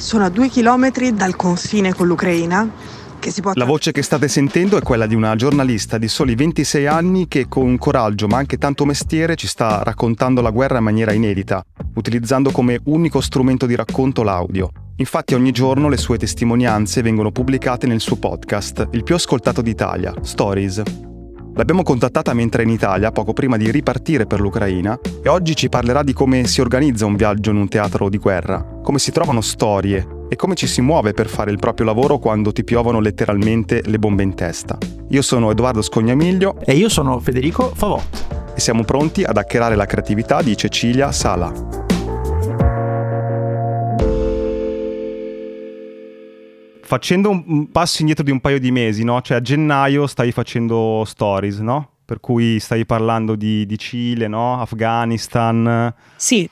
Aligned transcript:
Sono 0.00 0.24
a 0.24 0.30
due 0.30 0.48
chilometri 0.48 1.12
dal 1.12 1.36
confine 1.36 1.92
con 1.92 2.06
l'Ucraina. 2.06 2.68
Può... 3.42 3.52
La 3.54 3.66
voce 3.66 3.92
che 3.92 4.00
state 4.00 4.28
sentendo 4.28 4.78
è 4.78 4.80
quella 4.80 5.06
di 5.06 5.14
una 5.14 5.36
giornalista 5.36 5.98
di 5.98 6.08
soli 6.08 6.34
26 6.34 6.86
anni 6.86 7.28
che 7.28 7.48
con 7.48 7.76
coraggio 7.76 8.26
ma 8.26 8.38
anche 8.38 8.56
tanto 8.56 8.86
mestiere 8.86 9.36
ci 9.36 9.46
sta 9.46 9.82
raccontando 9.82 10.40
la 10.40 10.50
guerra 10.50 10.78
in 10.78 10.84
maniera 10.84 11.12
inedita, 11.12 11.62
utilizzando 11.96 12.50
come 12.50 12.80
unico 12.84 13.20
strumento 13.20 13.66
di 13.66 13.76
racconto 13.76 14.22
l'audio. 14.22 14.70
Infatti 14.96 15.34
ogni 15.34 15.50
giorno 15.50 15.90
le 15.90 15.98
sue 15.98 16.16
testimonianze 16.16 17.02
vengono 17.02 17.30
pubblicate 17.30 17.86
nel 17.86 18.00
suo 18.00 18.16
podcast, 18.16 18.88
il 18.92 19.02
più 19.02 19.14
ascoltato 19.14 19.60
d'Italia, 19.60 20.14
Stories. 20.22 21.09
L'abbiamo 21.60 21.82
contattata 21.82 22.32
mentre 22.32 22.62
è 22.62 22.64
in 22.64 22.72
Italia, 22.72 23.12
poco 23.12 23.34
prima 23.34 23.58
di 23.58 23.70
ripartire 23.70 24.24
per 24.24 24.40
l'Ucraina, 24.40 24.98
e 25.22 25.28
oggi 25.28 25.54
ci 25.54 25.68
parlerà 25.68 26.02
di 26.02 26.14
come 26.14 26.46
si 26.46 26.62
organizza 26.62 27.04
un 27.04 27.16
viaggio 27.16 27.50
in 27.50 27.56
un 27.56 27.68
teatro 27.68 28.08
di 28.08 28.16
guerra, 28.16 28.64
come 28.82 28.98
si 28.98 29.12
trovano 29.12 29.42
storie 29.42 30.24
e 30.30 30.36
come 30.36 30.54
ci 30.54 30.66
si 30.66 30.80
muove 30.80 31.12
per 31.12 31.28
fare 31.28 31.50
il 31.50 31.58
proprio 31.58 31.84
lavoro 31.84 32.16
quando 32.16 32.50
ti 32.50 32.64
piovono 32.64 32.98
letteralmente 32.98 33.82
le 33.84 33.98
bombe 33.98 34.22
in 34.22 34.34
testa. 34.34 34.78
Io 35.08 35.20
sono 35.20 35.50
Edoardo 35.50 35.82
Scognamiglio 35.82 36.56
e 36.64 36.72
io 36.72 36.88
sono 36.88 37.20
Federico 37.20 37.72
Favot. 37.74 38.52
E 38.54 38.58
siamo 38.58 38.82
pronti 38.84 39.22
ad 39.22 39.36
hackerare 39.36 39.76
la 39.76 39.84
creatività 39.84 40.40
di 40.40 40.56
Cecilia 40.56 41.12
Sala. 41.12 41.89
Facendo 46.90 47.30
un 47.30 47.70
passo 47.70 47.98
indietro 48.00 48.24
di 48.24 48.32
un 48.32 48.40
paio 48.40 48.58
di 48.58 48.72
mesi, 48.72 49.04
no? 49.04 49.20
Cioè 49.20 49.36
a 49.36 49.40
gennaio 49.40 50.08
stai 50.08 50.32
facendo 50.32 51.04
stories, 51.06 51.58
no? 51.58 51.98
Per 52.04 52.18
cui 52.18 52.58
stai 52.58 52.84
parlando 52.84 53.36
di, 53.36 53.64
di 53.64 53.78
Cile, 53.78 54.26
no? 54.26 54.60
Afghanistan. 54.60 55.94
Sì. 56.16 56.50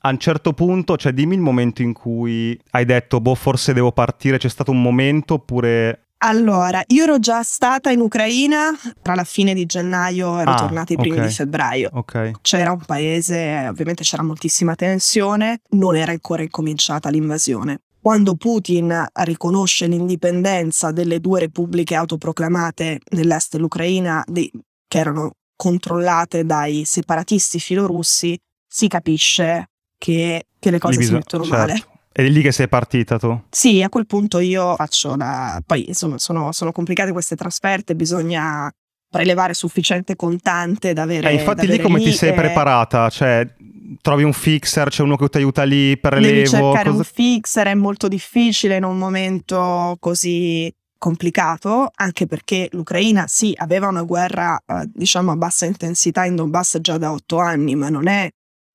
A 0.00 0.10
un 0.10 0.18
certo 0.18 0.52
punto, 0.52 0.98
cioè 0.98 1.12
dimmi 1.12 1.36
il 1.36 1.40
momento 1.40 1.80
in 1.80 1.94
cui 1.94 2.60
hai 2.72 2.84
detto, 2.84 3.22
boh, 3.22 3.34
forse 3.34 3.72
devo 3.72 3.90
partire, 3.90 4.36
c'è 4.36 4.50
stato 4.50 4.72
un 4.72 4.82
momento 4.82 5.34
oppure... 5.34 6.02
Allora, 6.18 6.82
io 6.88 7.04
ero 7.04 7.18
già 7.18 7.42
stata 7.42 7.90
in 7.90 8.00
Ucraina 8.00 8.70
tra 9.00 9.14
la 9.14 9.24
fine 9.24 9.54
di 9.54 9.64
gennaio 9.64 10.36
e 10.36 10.42
ero 10.42 10.50
ah, 10.50 10.56
tornata 10.56 10.92
i 10.92 10.96
primi 10.96 11.16
okay. 11.16 11.28
di 11.28 11.32
febbraio. 11.32 11.90
Okay. 11.94 12.32
C'era 12.42 12.72
un 12.72 12.84
paese, 12.84 13.66
ovviamente 13.70 14.02
c'era 14.02 14.22
moltissima 14.22 14.74
tensione, 14.74 15.60
non 15.70 15.96
era 15.96 16.12
ancora 16.12 16.42
incominciata 16.42 17.08
l'invasione 17.08 17.80
quando 18.00 18.34
Putin 18.36 19.06
riconosce 19.24 19.86
l'indipendenza 19.86 20.92
delle 20.92 21.20
due 21.20 21.40
repubbliche 21.40 21.94
autoproclamate 21.94 23.00
nell'est 23.10 23.52
dell'Ucraina, 23.52 24.24
di, 24.26 24.50
che 24.86 24.98
erano 24.98 25.32
controllate 25.56 26.44
dai 26.44 26.84
separatisti 26.84 27.58
filorussi, 27.58 28.38
si 28.66 28.86
capisce 28.88 29.70
che, 29.98 30.46
che 30.58 30.70
le 30.70 30.78
cose 30.78 30.92
Diviso, 30.92 31.10
si 31.10 31.16
mettono 31.16 31.44
certo. 31.44 31.58
male. 31.58 31.84
Ed 32.12 32.26
è 32.26 32.28
lì 32.28 32.42
che 32.42 32.52
sei 32.52 32.68
partita 32.68 33.18
tu? 33.18 33.40
Sì, 33.50 33.82
a 33.82 33.88
quel 33.88 34.06
punto 34.06 34.38
io 34.38 34.74
faccio 34.76 35.14
la... 35.16 35.60
Poi 35.64 35.88
insomma 35.88 36.18
sono, 36.18 36.52
sono 36.52 36.72
complicate 36.72 37.12
queste 37.12 37.36
trasferte, 37.36 37.94
bisogna 37.94 38.70
prelevare 39.10 39.54
sufficiente 39.54 40.16
contante 40.16 40.92
da 40.92 41.02
avere. 41.02 41.30
Eh, 41.30 41.34
infatti 41.34 41.66
lì 41.66 41.78
come 41.78 42.00
ti 42.00 42.12
sei 42.12 42.34
preparata? 42.34 43.08
Cioè, 43.08 43.54
trovi 44.00 44.22
un 44.22 44.32
fixer, 44.32 44.88
c'è 44.88 45.02
uno 45.02 45.16
che 45.16 45.28
ti 45.28 45.38
aiuta 45.38 45.62
lì, 45.64 45.98
prelevo. 45.98 46.32
Devi 46.32 46.48
cercare 46.48 46.90
cosa... 46.90 46.96
un 46.96 47.04
fixer, 47.04 47.66
è 47.68 47.74
molto 47.74 48.08
difficile 48.08 48.76
in 48.76 48.84
un 48.84 48.98
momento 48.98 49.96
così 49.98 50.72
complicato, 50.98 51.90
anche 51.94 52.26
perché 52.26 52.68
l'Ucraina 52.72 53.26
sì 53.28 53.54
aveva 53.56 53.86
una 53.86 54.02
guerra 54.02 54.60
eh, 54.66 54.84
diciamo 54.92 55.30
a 55.30 55.36
bassa 55.36 55.64
intensità 55.64 56.24
in 56.24 56.34
Donbass 56.34 56.78
già 56.80 56.98
da 56.98 57.12
otto 57.12 57.38
anni, 57.38 57.74
ma 57.76 57.88
non 57.88 58.08
è 58.08 58.28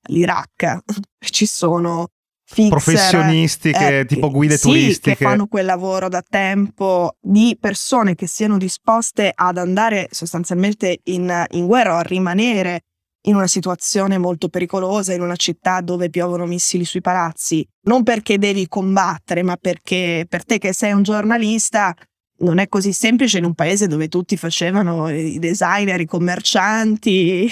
l'Iraq. 0.08 0.80
Ci 1.20 1.46
sono 1.46 2.08
fixer, 2.46 2.70
professionisti 2.70 3.72
che 3.72 4.00
eh, 4.00 4.06
tipo 4.06 4.30
guide 4.30 4.58
sì, 4.58 4.68
turistiche 4.68 5.16
che 5.16 5.26
fanno 5.26 5.48
quel 5.48 5.66
lavoro 5.66 6.08
da 6.08 6.22
tempo 6.28 7.18
di 7.22 7.58
persone 7.60 8.16
che 8.16 8.28
siano 8.28 8.58
disposte 8.58 9.32
ad 9.34 9.58
andare 9.58 10.08
sostanzialmente 10.12 11.00
in, 11.06 11.46
in 11.52 11.66
guerra 11.66 11.96
o 11.96 11.98
a 11.98 12.02
rimanere 12.02 12.82
in 13.26 13.36
una 13.36 13.48
situazione 13.48 14.18
molto 14.18 14.50
pericolosa, 14.50 15.14
in 15.14 15.22
una 15.22 15.36
città 15.36 15.82
dove 15.82 16.10
piovono 16.10 16.46
missili 16.46 16.86
sui 16.86 17.02
palazzi, 17.02 17.66
non 17.84 18.04
perché 18.04 18.38
devi 18.38 18.68
combattere, 18.68 19.44
ma 19.44 19.56
perché 19.58 20.26
per 20.28 20.44
te 20.44 20.58
che 20.58 20.74
sei 20.74 20.92
un 20.92 21.04
giornalista 21.04 21.96
non 22.44 22.60
è 22.60 22.68
così 22.68 22.94
semplice 22.94 23.38
in 23.40 23.46
un 23.46 23.54
paese 23.54 23.88
dove 23.88 24.08
tutti 24.08 24.38
facevano 24.38 25.10
i 25.10 25.40
designer, 25.40 26.00
i 26.00 26.06
commercianti. 26.06 27.46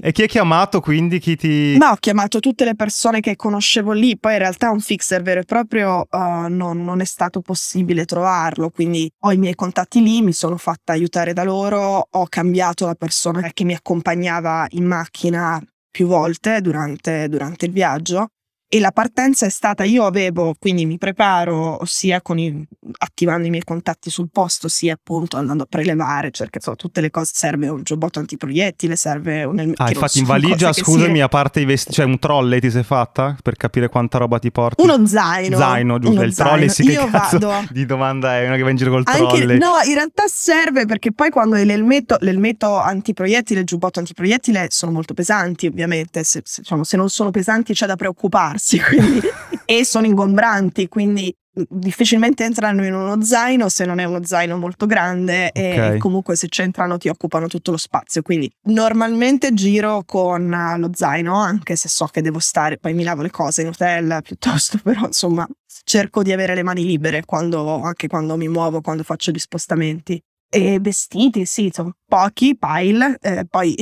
e 0.00 0.12
chi 0.12 0.22
hai 0.22 0.28
chiamato 0.28 0.80
quindi? 0.80 1.18
Chi 1.18 1.36
ti... 1.36 1.76
Ma 1.78 1.90
ho 1.90 1.96
chiamato 1.96 2.40
tutte 2.40 2.64
le 2.64 2.74
persone 2.74 3.20
che 3.20 3.36
conoscevo 3.36 3.92
lì, 3.92 4.18
poi 4.18 4.32
in 4.32 4.38
realtà 4.38 4.70
un 4.70 4.80
fixer 4.80 5.22
vero 5.22 5.40
e 5.40 5.44
proprio 5.44 6.06
uh, 6.10 6.48
non, 6.48 6.82
non, 6.82 7.00
è 7.00 7.04
stato 7.04 7.40
possibile 7.40 8.04
trovarlo, 8.04 8.70
quindi 8.70 9.10
ho 9.20 9.32
i 9.32 9.36
miei 9.36 9.54
contatti 9.54 10.02
lì, 10.02 10.22
mi 10.22 10.32
sono 10.32 10.56
fatta 10.56 10.92
aiutare 10.92 11.32
da 11.32 11.42
loro, 11.42 12.06
ho 12.10 12.26
cambiato 12.28 12.86
la 12.86 12.94
persona 12.94 13.50
che 13.52 13.64
mi 13.64 13.74
accompagnava 13.74 14.66
in 14.70 14.84
macchina 14.84 15.62
più 15.90 16.06
volte 16.06 16.60
durante, 16.60 17.28
durante 17.28 17.66
il 17.66 17.72
viaggio 17.72 18.28
e 18.72 18.78
la 18.78 18.92
partenza 18.92 19.46
è 19.46 19.48
stata, 19.48 19.82
io 19.82 20.04
avevo, 20.04 20.54
quindi 20.56 20.86
mi 20.86 20.96
preparo 20.96 21.80
sia 21.86 22.22
i, 22.24 22.64
attivando 22.98 23.48
i 23.48 23.50
miei 23.50 23.64
contatti 23.64 24.10
sul 24.10 24.28
posto, 24.30 24.68
sia 24.68 24.94
appunto 24.94 25.36
andando 25.36 25.64
a 25.64 25.66
prelevare, 25.68 26.30
cioè 26.30 26.46
so, 26.60 26.76
tutte 26.76 27.00
le 27.00 27.10
cose, 27.10 27.32
serve 27.34 27.66
un 27.66 27.82
giubbotto 27.82 28.20
antiproiettile, 28.20 28.94
serve 28.94 29.42
un... 29.42 29.72
Ah, 29.74 29.90
infatti 29.90 30.20
in 30.20 30.24
valigia, 30.24 30.72
scusami, 30.72 31.20
a 31.20 31.26
parte 31.26 31.58
i 31.58 31.64
vestiti, 31.64 31.96
cioè 31.96 32.04
un 32.04 32.20
trolley 32.20 32.60
ti 32.60 32.70
sei 32.70 32.84
fatta 32.84 33.36
per 33.42 33.56
capire 33.56 33.88
quanta 33.88 34.18
roba 34.18 34.38
ti 34.38 34.52
porti? 34.52 34.80
Uno 34.84 35.04
zaino. 35.04 35.58
Zaino, 35.58 35.98
giusto, 35.98 36.22
il 36.22 36.32
trolley 36.32 36.68
sì 36.68 36.84
io 36.84 37.06
che 37.06 37.10
vado... 37.10 37.52
di 37.74 37.84
domanda 37.84 38.38
è 38.38 38.46
una 38.46 38.54
che 38.54 38.62
va 38.62 38.70
in 38.70 38.76
giro 38.76 38.92
col 38.92 39.02
Anche, 39.04 39.18
trolley. 39.18 39.58
No, 39.58 39.72
in 39.84 39.94
realtà 39.94 40.28
serve 40.28 40.86
perché 40.86 41.10
poi 41.10 41.30
quando 41.30 41.56
hai 41.56 41.64
l'elmetto, 41.64 42.18
l'elmetto 42.20 42.78
antiproiettile, 42.78 43.58
il 43.58 43.66
giubbotto 43.66 43.98
antiproiettile 43.98 44.68
sono 44.70 44.92
molto 44.92 45.12
pesanti 45.12 45.66
ovviamente, 45.66 46.22
se, 46.22 46.42
se, 46.44 46.60
diciamo, 46.60 46.84
se 46.84 46.96
non 46.96 47.08
sono 47.08 47.32
pesanti 47.32 47.72
c'è 47.72 47.86
da 47.86 47.96
preoccuparsi 47.96 48.58
grossi 48.60 48.78
quindi, 48.84 49.20
e 49.64 49.84
sono 49.84 50.06
ingombranti, 50.06 50.88
quindi 50.88 51.34
difficilmente 51.68 52.44
entrano 52.44 52.84
in 52.86 52.94
uno 52.94 53.22
zaino 53.22 53.68
se 53.68 53.84
non 53.84 53.98
è 53.98 54.04
uno 54.04 54.24
zaino 54.24 54.56
molto 54.56 54.86
grande 54.86 55.50
okay. 55.52 55.96
e 55.96 55.98
comunque 55.98 56.36
se 56.36 56.46
c'entrano 56.48 56.96
ti 56.96 57.08
occupano 57.08 57.48
tutto 57.48 57.72
lo 57.72 57.76
spazio 57.76 58.22
quindi 58.22 58.48
normalmente 58.68 59.52
giro 59.52 60.04
con 60.06 60.48
lo 60.78 60.90
zaino 60.94 61.34
anche 61.34 61.74
se 61.74 61.88
so 61.88 62.06
che 62.06 62.22
devo 62.22 62.38
stare 62.38 62.78
poi 62.78 62.94
mi 62.94 63.02
lavo 63.02 63.22
le 63.22 63.30
cose 63.30 63.62
in 63.62 63.68
hotel 63.68 64.20
piuttosto 64.22 64.78
però 64.78 65.06
insomma 65.06 65.46
cerco 65.82 66.22
di 66.22 66.32
avere 66.32 66.54
le 66.54 66.62
mani 66.62 66.84
libere 66.84 67.24
quando, 67.24 67.82
anche 67.82 68.06
quando 68.06 68.36
mi 68.36 68.48
muovo 68.48 68.80
quando 68.80 69.02
faccio 69.02 69.32
gli 69.32 69.38
spostamenti 69.38 70.22
e 70.48 70.78
vestiti 70.80 71.44
sì 71.46 71.70
sono 71.74 71.94
pochi 72.06 72.56
pile 72.56 73.18
eh, 73.20 73.44
poi 73.50 73.74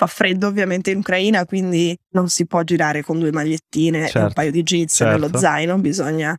Fa 0.00 0.06
freddo 0.06 0.46
ovviamente 0.46 0.92
in 0.92 1.00
Ucraina, 1.00 1.44
quindi 1.44 1.94
non 2.12 2.30
si 2.30 2.46
può 2.46 2.62
girare 2.62 3.02
con 3.02 3.18
due 3.18 3.30
magliettine 3.32 4.04
certo, 4.04 4.16
e 4.16 4.20
un 4.20 4.26
certo, 4.28 4.32
paio 4.32 4.50
di 4.50 4.62
jeans 4.62 4.94
certo. 4.94 5.26
nello 5.26 5.38
zaino, 5.38 5.76
bisogna 5.76 6.34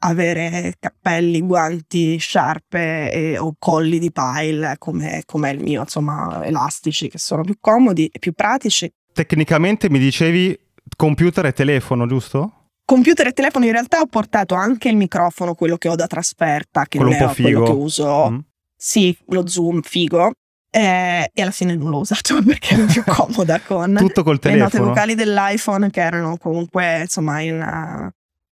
avere 0.00 0.74
cappelli, 0.78 1.40
guanti, 1.40 2.18
sciarpe 2.18 3.10
e, 3.10 3.38
o 3.38 3.54
colli 3.58 3.98
di 3.98 4.12
pile 4.12 4.74
come, 4.76 5.22
come 5.24 5.50
il 5.52 5.58
mio, 5.58 5.80
insomma, 5.80 6.44
elastici 6.44 7.08
che 7.08 7.16
sono 7.16 7.44
più 7.44 7.56
comodi 7.58 8.10
e 8.12 8.18
più 8.18 8.32
pratici. 8.32 8.92
Tecnicamente 9.10 9.88
mi 9.88 9.98
dicevi 9.98 10.58
computer 10.94 11.46
e 11.46 11.54
telefono, 11.54 12.06
giusto? 12.06 12.72
Computer 12.84 13.28
e 13.28 13.32
telefono, 13.32 13.64
in 13.64 13.72
realtà 13.72 14.00
ho 14.00 14.06
portato 14.06 14.54
anche 14.54 14.90
il 14.90 14.96
microfono, 14.96 15.54
quello 15.54 15.78
che 15.78 15.88
ho 15.88 15.94
da 15.94 16.06
trasferta, 16.06 16.84
che 16.84 16.98
quello 16.98 17.16
non 17.16 17.30
è 17.30 17.34
quello 17.34 17.62
che 17.62 17.70
uso. 17.70 18.30
Mm. 18.32 18.38
Sì, 18.76 19.16
lo 19.28 19.46
zoom 19.46 19.80
figo, 19.80 20.32
eh, 20.70 21.30
e 21.32 21.42
alla 21.42 21.50
fine 21.50 21.74
non 21.74 21.90
l'ho 21.90 21.98
usato 21.98 22.42
perché 22.44 22.74
ero 22.74 22.86
più 22.86 23.02
comoda 23.04 23.60
con 23.60 23.94
Tutto 23.96 24.22
col 24.22 24.38
le 24.42 24.54
note 24.56 24.78
vocali 24.78 25.14
dell'iPhone 25.14 25.90
che 25.90 26.00
erano 26.00 26.36
comunque 26.36 27.00
insomma 27.02 27.40
in, 27.40 28.10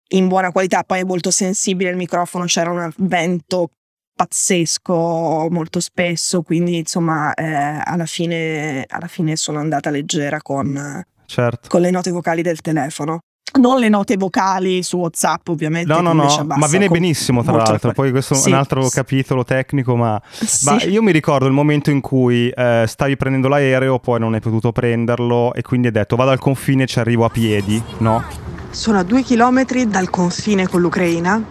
in 0.08 0.28
buona 0.28 0.50
qualità. 0.50 0.82
Poi 0.84 1.00
è 1.00 1.04
molto 1.04 1.30
sensibile 1.30 1.90
il 1.90 1.96
microfono, 1.96 2.44
c'era 2.44 2.70
un 2.70 2.90
vento 2.96 3.70
pazzesco 4.14 5.46
molto 5.50 5.78
spesso, 5.78 6.42
quindi 6.42 6.78
insomma 6.78 7.32
eh, 7.34 7.80
alla, 7.84 8.06
fine, 8.06 8.84
alla, 8.88 9.06
fine, 9.06 9.36
sono 9.36 9.60
andata 9.60 9.90
leggera 9.90 10.42
con, 10.42 11.04
certo. 11.26 11.68
con 11.68 11.80
le 11.80 11.90
note 11.90 12.10
vocali 12.10 12.42
del 12.42 12.60
telefono 12.60 13.20
non 13.60 13.78
le 13.78 13.88
note 13.88 14.16
vocali 14.16 14.82
su 14.82 14.98
WhatsApp, 14.98 15.48
ovviamente. 15.48 15.92
No, 15.92 16.00
no, 16.00 16.12
no, 16.12 16.44
ma 16.46 16.66
viene 16.66 16.88
benissimo, 16.88 17.42
tra 17.42 17.56
l'altro. 17.56 17.92
Poi 17.92 18.10
questo 18.10 18.34
sì. 18.34 18.48
è 18.48 18.52
un 18.52 18.58
altro 18.58 18.88
capitolo 18.88 19.44
tecnico, 19.44 19.96
ma, 19.96 20.20
sì. 20.30 20.64
ma, 20.66 20.82
io 20.82 21.02
mi 21.02 21.12
ricordo 21.12 21.46
il 21.46 21.52
momento 21.52 21.90
in 21.90 22.00
cui 22.00 22.48
eh, 22.48 22.84
stavi 22.86 23.16
prendendo 23.16 23.48
l'aereo, 23.48 23.98
poi 23.98 24.20
non 24.20 24.34
hai 24.34 24.40
potuto 24.40 24.72
prenderlo 24.72 25.54
e 25.54 25.62
quindi 25.62 25.88
hai 25.88 25.92
detto 25.92 26.16
vado 26.16 26.30
al 26.30 26.38
confine 26.38 26.84
e 26.84 26.86
ci 26.86 26.98
arrivo 26.98 27.24
a 27.24 27.30
piedi, 27.30 27.82
no? 27.98 28.22
Sono 28.70 28.98
a 28.98 29.02
due 29.02 29.22
chilometri 29.22 29.88
dal 29.88 30.10
confine 30.10 30.68
con 30.68 30.80
l'Ucraina 30.80 31.42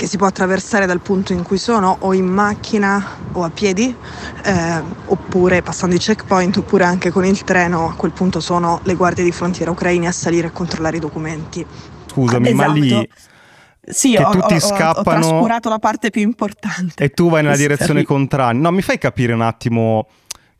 che 0.00 0.06
si 0.06 0.16
può 0.16 0.28
attraversare 0.28 0.86
dal 0.86 1.02
punto 1.02 1.34
in 1.34 1.42
cui 1.42 1.58
sono 1.58 1.94
o 2.00 2.14
in 2.14 2.24
macchina 2.24 3.18
o 3.32 3.44
a 3.44 3.50
piedi, 3.50 3.94
eh, 4.44 4.82
oppure 5.04 5.60
passando 5.60 5.94
i 5.94 5.98
checkpoint, 5.98 6.56
oppure 6.56 6.84
anche 6.84 7.10
con 7.10 7.26
il 7.26 7.44
treno. 7.44 7.86
A 7.86 7.94
quel 7.96 8.10
punto 8.10 8.40
sono 8.40 8.80
le 8.84 8.94
guardie 8.94 9.24
di 9.24 9.30
frontiera 9.30 9.70
ucraine 9.70 10.06
a 10.06 10.12
salire 10.12 10.46
e 10.46 10.52
controllare 10.52 10.96
i 10.96 11.00
documenti. 11.00 11.66
Scusami, 12.06 12.48
esatto. 12.48 12.66
ma 12.66 12.72
lì 12.72 13.08
sì, 13.84 14.14
che 14.14 14.22
ho, 14.22 14.30
tutti 14.30 14.54
ho- 14.54 14.58
scappano- 14.58 15.00
Ho 15.00 15.02
trascurato 15.02 15.68
la 15.68 15.78
parte 15.78 16.08
più 16.08 16.22
importante. 16.22 17.04
e 17.04 17.10
tu 17.10 17.28
vai 17.28 17.42
nella 17.42 17.56
direzione 17.56 18.02
contraria. 18.02 18.58
No, 18.58 18.70
mi 18.70 18.80
fai 18.80 18.96
capire 18.96 19.34
un 19.34 19.42
attimo 19.42 20.08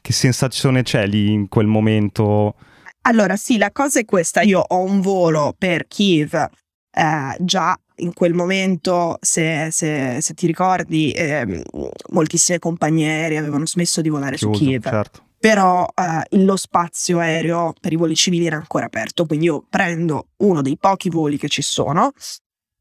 che 0.02 0.12
sensazione 0.12 0.82
c'è 0.82 1.06
lì 1.06 1.32
in 1.32 1.48
quel 1.48 1.66
momento? 1.66 2.56
Allora, 3.04 3.36
sì, 3.36 3.56
la 3.56 3.70
cosa 3.72 4.00
è 4.00 4.04
questa. 4.04 4.42
Io 4.42 4.60
ho 4.60 4.82
un 4.82 5.00
volo 5.00 5.54
per 5.56 5.86
Kiev 5.86 6.34
eh, 6.34 7.36
già 7.38 7.78
in 8.00 8.12
quel 8.12 8.34
momento, 8.34 9.16
se, 9.20 9.68
se- 9.70 10.18
se 10.20 10.34
ti 10.34 10.46
ricordi, 10.46 11.12
ehm, 11.12 11.62
moltissime 12.10 12.58
compagnie 12.58 13.08
aeree 13.08 13.38
avevano 13.38 13.66
smesso 13.66 14.00
di 14.00 14.08
volare 14.08 14.36
su 14.36 14.50
Chiuso, 14.50 14.64
Kiev. 14.64 14.82
certo. 14.82 15.22
Però 15.38 15.86
eh, 15.94 16.36
lo 16.38 16.56
spazio 16.56 17.18
aereo 17.18 17.72
per 17.80 17.92
i 17.92 17.96
voli 17.96 18.14
civili 18.14 18.46
era 18.46 18.56
ancora 18.56 18.86
aperto, 18.86 19.24
quindi 19.24 19.46
io 19.46 19.64
prendo 19.68 20.28
uno 20.38 20.60
dei 20.60 20.76
pochi 20.76 21.08
voli 21.08 21.38
che 21.38 21.48
ci 21.48 21.62
sono 21.62 22.12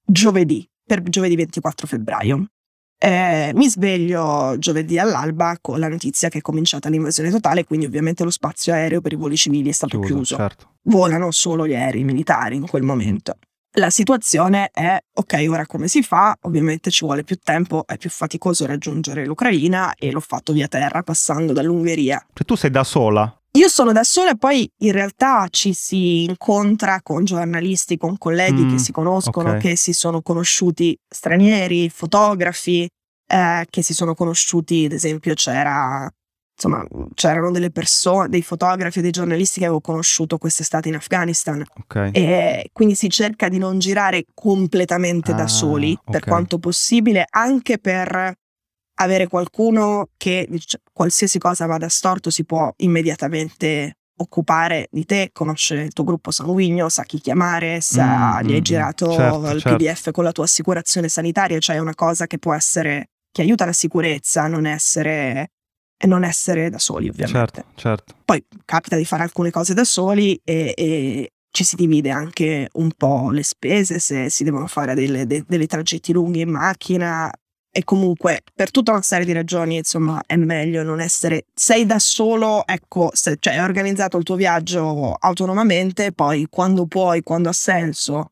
giovedì, 0.05 0.67
per 0.85 1.01
giovedì 1.03 1.35
24 1.35 1.87
febbraio. 1.87 2.45
Eh, 3.01 3.51
mi 3.55 3.69
sveglio 3.69 4.57
giovedì 4.57 4.99
all'alba 4.99 5.57
con 5.61 5.79
la 5.79 5.87
notizia 5.87 6.27
che 6.27 6.39
è 6.39 6.41
cominciata 6.41 6.89
l'invasione 6.89 7.29
totale, 7.29 7.63
quindi 7.63 7.85
ovviamente 7.85 8.25
lo 8.25 8.29
spazio 8.29 8.73
aereo 8.73 8.99
per 8.99 9.13
i 9.13 9.15
voli 9.15 9.37
civili 9.37 9.69
è 9.69 9.71
stato 9.71 9.97
Chiuso, 9.99 10.13
chiuso. 10.15 10.35
certo. 10.35 10.73
Volano 10.83 11.31
solo 11.31 11.65
gli 11.65 11.73
aerei 11.75 12.03
militari 12.03 12.57
in 12.57 12.67
quel 12.67 12.83
momento. 12.83 13.37
La 13.79 13.89
situazione 13.89 14.71
è, 14.73 15.01
ok, 15.13 15.45
ora 15.47 15.65
come 15.65 15.87
si 15.87 16.03
fa? 16.03 16.35
Ovviamente 16.41 16.91
ci 16.91 17.05
vuole 17.05 17.23
più 17.23 17.37
tempo, 17.41 17.85
è 17.87 17.97
più 17.97 18.09
faticoso 18.09 18.65
raggiungere 18.65 19.25
l'Ucraina 19.25 19.95
e 19.95 20.11
l'ho 20.11 20.19
fatto 20.19 20.51
via 20.51 20.67
terra 20.67 21.01
passando 21.01 21.53
dall'Ungheria 21.53 22.21
Cioè 22.33 22.45
tu 22.45 22.55
sei 22.55 22.71
da 22.71 22.83
sola? 22.83 23.33
io 23.53 23.67
sono 23.69 23.93
da 23.93 24.03
sola 24.03 24.31
e 24.31 24.37
poi 24.37 24.69
in 24.79 24.91
realtà 24.91 25.47
ci 25.49 25.73
si 25.73 26.25
incontra 26.25 27.01
con 27.01 27.23
giornalisti, 27.23 27.95
con 27.97 28.17
colleghi 28.17 28.65
Mm, 28.65 28.69
che 28.71 28.77
si 28.79 28.91
conoscono, 28.91 29.51
ok. 29.51 29.57
che 29.59 29.75
si 29.77 29.93
sono 29.93 30.21
conosciuti 30.21 30.97
stranieri, 31.07 31.89
fotografi, 31.89 32.85
eh, 33.27 33.65
che 33.69 33.81
si 33.81 33.93
sono 33.93 34.13
conosciuti, 34.13 34.85
ad 34.85 34.91
esempio 34.91 35.33
c'era, 35.35 36.11
insomma, 36.61 36.85
c'erano 37.13 37.51
delle 37.51 37.71
persone, 37.71 38.27
dei 38.27 38.41
fotografi 38.41 38.99
e 38.99 39.01
dei 39.01 39.11
giornalisti 39.11 39.59
che 39.59 39.65
avevo 39.65 39.79
conosciuto 39.79 40.37
quest'estate 40.37 40.89
in 40.89 40.95
Afghanistan 40.95 41.63
Ok. 41.79 42.09
e 42.11 42.69
quindi 42.73 42.95
si 42.95 43.09
cerca 43.09 43.47
di 43.47 43.57
non 43.57 43.79
girare 43.79 44.25
completamente 44.33 45.31
Ah, 45.31 45.35
da 45.35 45.47
soli 45.47 45.97
per 46.03 46.21
ok. 46.21 46.27
quanto 46.27 46.59
possibile, 46.59 47.25
anche 47.29 47.77
per 47.79 48.33
avere 49.01 49.27
qualcuno 49.27 50.09
che 50.17 50.45
dic- 50.49 50.81
qualsiasi 50.91 51.39
cosa 51.39 51.65
vada 51.65 51.87
storto 51.87 52.29
si 52.29 52.43
può 52.43 52.69
immediatamente 52.77 53.93
occupare 54.21 54.87
di 54.91 55.05
te, 55.05 55.29
conosce 55.31 55.75
il 55.75 55.93
tuo 55.93 56.03
gruppo 56.03 56.31
sanguigno, 56.31 56.89
sa 56.89 57.03
chi 57.03 57.21
chiamare, 57.21 57.79
sa, 57.79 58.39
Mm, 58.41 58.45
gli 58.45 58.51
hai 58.51 58.59
mm, 58.59 58.63
girato 58.63 59.09
certo, 59.11 59.47
il 59.51 59.61
certo. 59.61 59.75
PDF 59.77 60.11
con 60.11 60.25
la 60.25 60.33
tua 60.33 60.43
assicurazione 60.43 61.07
sanitaria, 61.07 61.57
cioè 61.59 61.77
è 61.77 61.79
una 61.79 61.95
cosa 61.95 62.27
che 62.27 62.37
può 62.37 62.53
essere, 62.53 63.11
che 63.31 63.43
aiuta 63.43 63.63
la 63.63 63.71
sicurezza, 63.71 64.47
non 64.47 64.65
essere, 64.65 65.51
e 66.01 66.07
non 66.07 66.23
essere 66.23 66.69
da 66.69 66.79
soli 66.79 67.09
ovviamente. 67.09 67.37
Certo, 67.37 67.63
certo. 67.75 68.15
Poi 68.23 68.43
capita 68.63 68.95
di 68.95 69.03
fare 69.03 69.23
alcune 69.23 69.51
cose 69.51 69.73
da 69.73 69.83
soli 69.83 70.39
e, 70.45 70.73
e 70.75 71.31
ci 71.51 71.63
si 71.65 71.75
divide 71.75 72.09
anche 72.09 72.69
un 72.73 72.91
po' 72.95 73.31
le 73.31 73.43
spese 73.43 73.99
se 73.99 74.29
si 74.29 74.45
devono 74.45 74.67
fare 74.67 74.93
delle, 74.95 75.27
de- 75.27 75.43
delle 75.45 75.67
tragitti 75.67 76.13
lunghi 76.13 76.41
in 76.41 76.51
macchina 76.51 77.29
e 77.71 77.83
comunque 77.83 78.41
per 78.53 78.71
tutta 78.71 78.91
una 78.91 79.01
serie 79.01 79.25
di 79.25 79.33
ragioni 79.33 79.77
insomma 79.77 80.21
è 80.25 80.35
meglio 80.37 80.83
non 80.83 80.99
essere 80.99 81.45
sei 81.53 81.85
da 81.85 81.99
solo 81.99 82.65
ecco 82.65 83.11
se, 83.13 83.37
cioè 83.39 83.55
hai 83.55 83.59
organizzato 83.59 84.17
il 84.17 84.23
tuo 84.23 84.35
viaggio 84.35 85.13
autonomamente 85.13 86.11
poi 86.11 86.47
quando 86.49 86.87
puoi 86.87 87.21
quando 87.21 87.49
ha 87.49 87.53
senso 87.53 88.31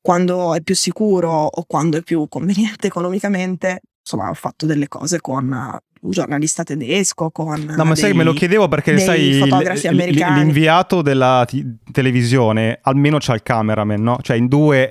quando 0.00 0.54
è 0.54 0.60
più 0.60 0.76
sicuro 0.76 1.30
o 1.46 1.64
quando 1.66 1.98
è 1.98 2.02
più 2.02 2.28
conveniente 2.28 2.86
economicamente 2.88 3.80
insomma 4.00 4.30
ho 4.30 4.34
fatto 4.34 4.66
delle 4.66 4.86
cose 4.86 5.20
con 5.20 5.78
un 6.02 6.10
giornalista 6.10 6.62
tedesco 6.62 7.30
con 7.30 7.60
No, 7.76 7.84
ma 7.84 7.94
sai, 7.94 8.12
me 8.12 8.22
lo 8.24 8.30
dei- 8.30 8.38
chiedevo 8.38 8.68
perché 8.68 8.94
dei 8.94 9.04
sai, 9.04 9.32
fotografi 9.38 9.86
americani. 9.88 10.38
l'inviato 10.40 11.02
della 11.02 11.44
ti- 11.46 11.64
televisione 11.92 12.78
almeno 12.82 13.18
c'ha 13.18 13.34
il 13.34 13.42
cameraman, 13.42 14.02
no? 14.02 14.18
Cioè 14.22 14.36
in 14.36 14.46
due... 14.46 14.88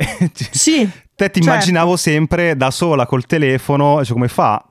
sì 0.52 0.90
Te 1.16 1.30
ti 1.30 1.42
Certo. 1.42 1.50
immaginavo 1.50 1.96
sempre 1.96 2.58
da 2.58 2.72
sola 2.72 3.06
col 3.06 3.26
telefono, 3.26 4.04
cioè 4.04 4.14
come 4.14 4.28
fa? 4.28 4.62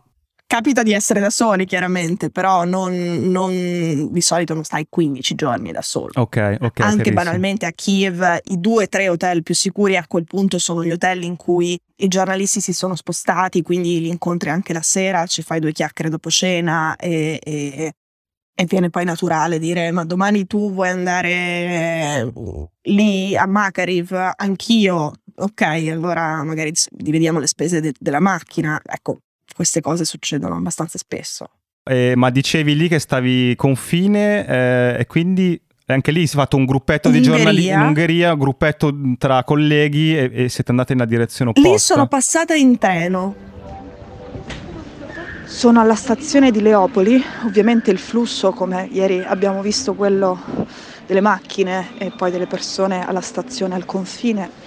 Capita 0.54 0.84
di 0.84 0.92
essere 0.92 1.18
da 1.18 1.30
soli, 1.30 1.64
chiaramente, 1.64 2.30
però 2.30 2.62
non, 2.64 2.94
non- 3.28 4.12
di 4.12 4.20
solito 4.20 4.54
non 4.54 4.62
stai 4.62 4.86
15 4.88 5.34
giorni 5.34 5.72
da 5.72 5.82
solo. 5.82 6.12
Ok, 6.14 6.58
ok. 6.60 6.78
Anche 6.78 7.12
banalmente 7.12 7.66
a 7.66 7.72
Kiev 7.72 8.22
i 8.44 8.60
due 8.60 8.84
o 8.84 8.88
tre 8.88 9.08
hotel 9.08 9.42
più 9.42 9.52
sicuri 9.52 9.96
a 9.96 10.06
quel 10.06 10.22
punto 10.22 10.60
sono 10.60 10.84
gli 10.84 10.92
hotel 10.92 11.24
in 11.24 11.34
cui 11.34 11.76
i 11.96 12.06
giornalisti 12.06 12.60
si 12.60 12.72
sono 12.72 12.94
spostati, 12.94 13.62
quindi 13.62 13.98
li 13.98 14.06
incontri 14.06 14.50
anche 14.50 14.72
la 14.72 14.80
sera, 14.80 15.26
ci 15.26 15.42
fai 15.42 15.58
due 15.58 15.72
chiacchiere 15.72 16.08
dopo 16.08 16.30
cena 16.30 16.94
e, 16.94 17.40
e- 17.42 17.92
e 18.54 18.64
viene 18.66 18.90
poi 18.90 19.04
naturale 19.04 19.58
dire 19.58 19.90
ma 19.90 20.04
domani 20.04 20.46
tu 20.46 20.72
vuoi 20.72 20.90
andare 20.90 21.30
eh, 21.32 22.32
lì 22.82 23.36
a 23.36 23.46
Makariv, 23.48 24.12
anch'io, 24.36 25.14
ok, 25.34 25.62
allora 25.90 26.44
magari 26.44 26.72
dividiamo 26.90 27.40
le 27.40 27.48
spese 27.48 27.80
de- 27.80 27.94
della 27.98 28.20
macchina, 28.20 28.80
ecco, 28.84 29.18
queste 29.54 29.80
cose 29.80 30.04
succedono 30.04 30.56
abbastanza 30.56 30.98
spesso. 30.98 31.48
Eh, 31.84 32.14
ma 32.16 32.30
dicevi 32.30 32.74
lì 32.76 32.88
che 32.88 32.98
stavi 32.98 33.54
confine 33.56 34.46
eh, 34.46 34.96
e 35.00 35.06
quindi 35.06 35.60
anche 35.86 36.12
lì 36.12 36.26
si 36.26 36.34
è 36.34 36.38
fatto 36.38 36.56
un 36.56 36.64
gruppetto 36.64 37.10
di 37.10 37.18
Ungheria. 37.18 37.36
giornalisti 37.36 37.70
in 37.70 37.80
Ungheria, 37.80 38.32
un 38.32 38.38
gruppetto 38.38 38.94
tra 39.18 39.44
colleghi 39.44 40.16
e, 40.16 40.30
e 40.32 40.48
siete 40.48 40.70
andati 40.70 40.94
nella 40.94 41.04
direzione 41.04 41.50
opposta. 41.50 41.70
Lì 41.70 41.78
sono 41.78 42.06
passata 42.06 42.54
in 42.54 42.78
treno. 42.78 43.52
Sono 45.44 45.80
alla 45.80 45.94
stazione 45.94 46.50
di 46.50 46.62
Leopoli, 46.62 47.22
ovviamente 47.44 47.90
il 47.90 47.98
flusso, 47.98 48.52
come 48.52 48.88
ieri 48.90 49.22
abbiamo 49.22 49.60
visto, 49.60 49.94
quello 49.94 50.40
delle 51.06 51.20
macchine 51.20 51.90
e 51.98 52.10
poi 52.10 52.30
delle 52.30 52.46
persone 52.46 53.06
alla 53.06 53.20
stazione 53.20 53.74
al 53.74 53.84
confine. 53.84 54.63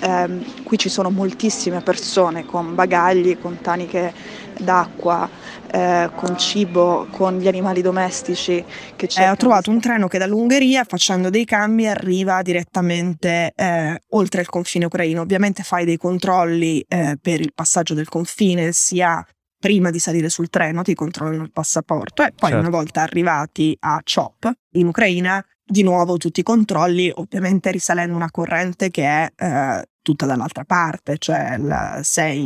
Ehm, 0.00 0.62
qui 0.64 0.78
ci 0.78 0.88
sono 0.88 1.10
moltissime 1.10 1.80
persone 1.80 2.44
con 2.46 2.74
bagagli, 2.74 3.38
con 3.38 3.60
taniche 3.60 4.12
d'acqua, 4.58 5.28
eh, 5.70 6.10
con 6.14 6.38
cibo, 6.38 7.06
con 7.10 7.38
gli 7.38 7.48
animali 7.48 7.80
domestici 7.82 8.64
che 8.96 9.08
Eh, 9.16 9.28
ho 9.30 9.36
trovato 9.36 9.70
un 9.70 9.80
treno 9.80 10.08
che 10.08 10.18
dall'Ungheria, 10.18 10.84
facendo 10.84 11.30
dei 11.30 11.44
cambi, 11.44 11.86
arriva 11.86 12.42
direttamente 12.42 13.52
eh, 13.54 14.00
oltre 14.10 14.40
il 14.42 14.48
confine 14.48 14.86
ucraino. 14.86 15.22
Ovviamente 15.22 15.62
fai 15.62 15.84
dei 15.84 15.96
controlli 15.96 16.84
eh, 16.88 17.16
per 17.20 17.40
il 17.40 17.52
passaggio 17.54 17.94
del 17.94 18.08
confine, 18.08 18.72
sia 18.72 19.24
prima 19.58 19.90
di 19.90 19.98
salire 19.98 20.30
sul 20.30 20.48
treno, 20.48 20.82
ti 20.82 20.94
controllano 20.94 21.42
il 21.42 21.52
passaporto 21.52 22.22
e 22.22 22.32
poi 22.34 22.50
Certo. 22.50 22.66
una 22.66 22.74
volta 22.74 23.02
arrivati 23.02 23.76
a 23.80 24.00
Chop, 24.02 24.50
in 24.76 24.86
Ucraina, 24.86 25.44
di 25.70 25.82
nuovo 25.82 26.16
tutti 26.16 26.40
i 26.40 26.42
controlli, 26.42 27.10
ovviamente 27.14 27.70
risalendo 27.70 28.16
una 28.16 28.30
corrente 28.30 28.90
che 28.90 29.04
è 29.04 29.32
eh, 29.36 29.84
tutta 30.02 30.26
dall'altra 30.26 30.64
parte, 30.64 31.16
cioè 31.18 31.56
la- 31.58 32.00
sei 32.02 32.40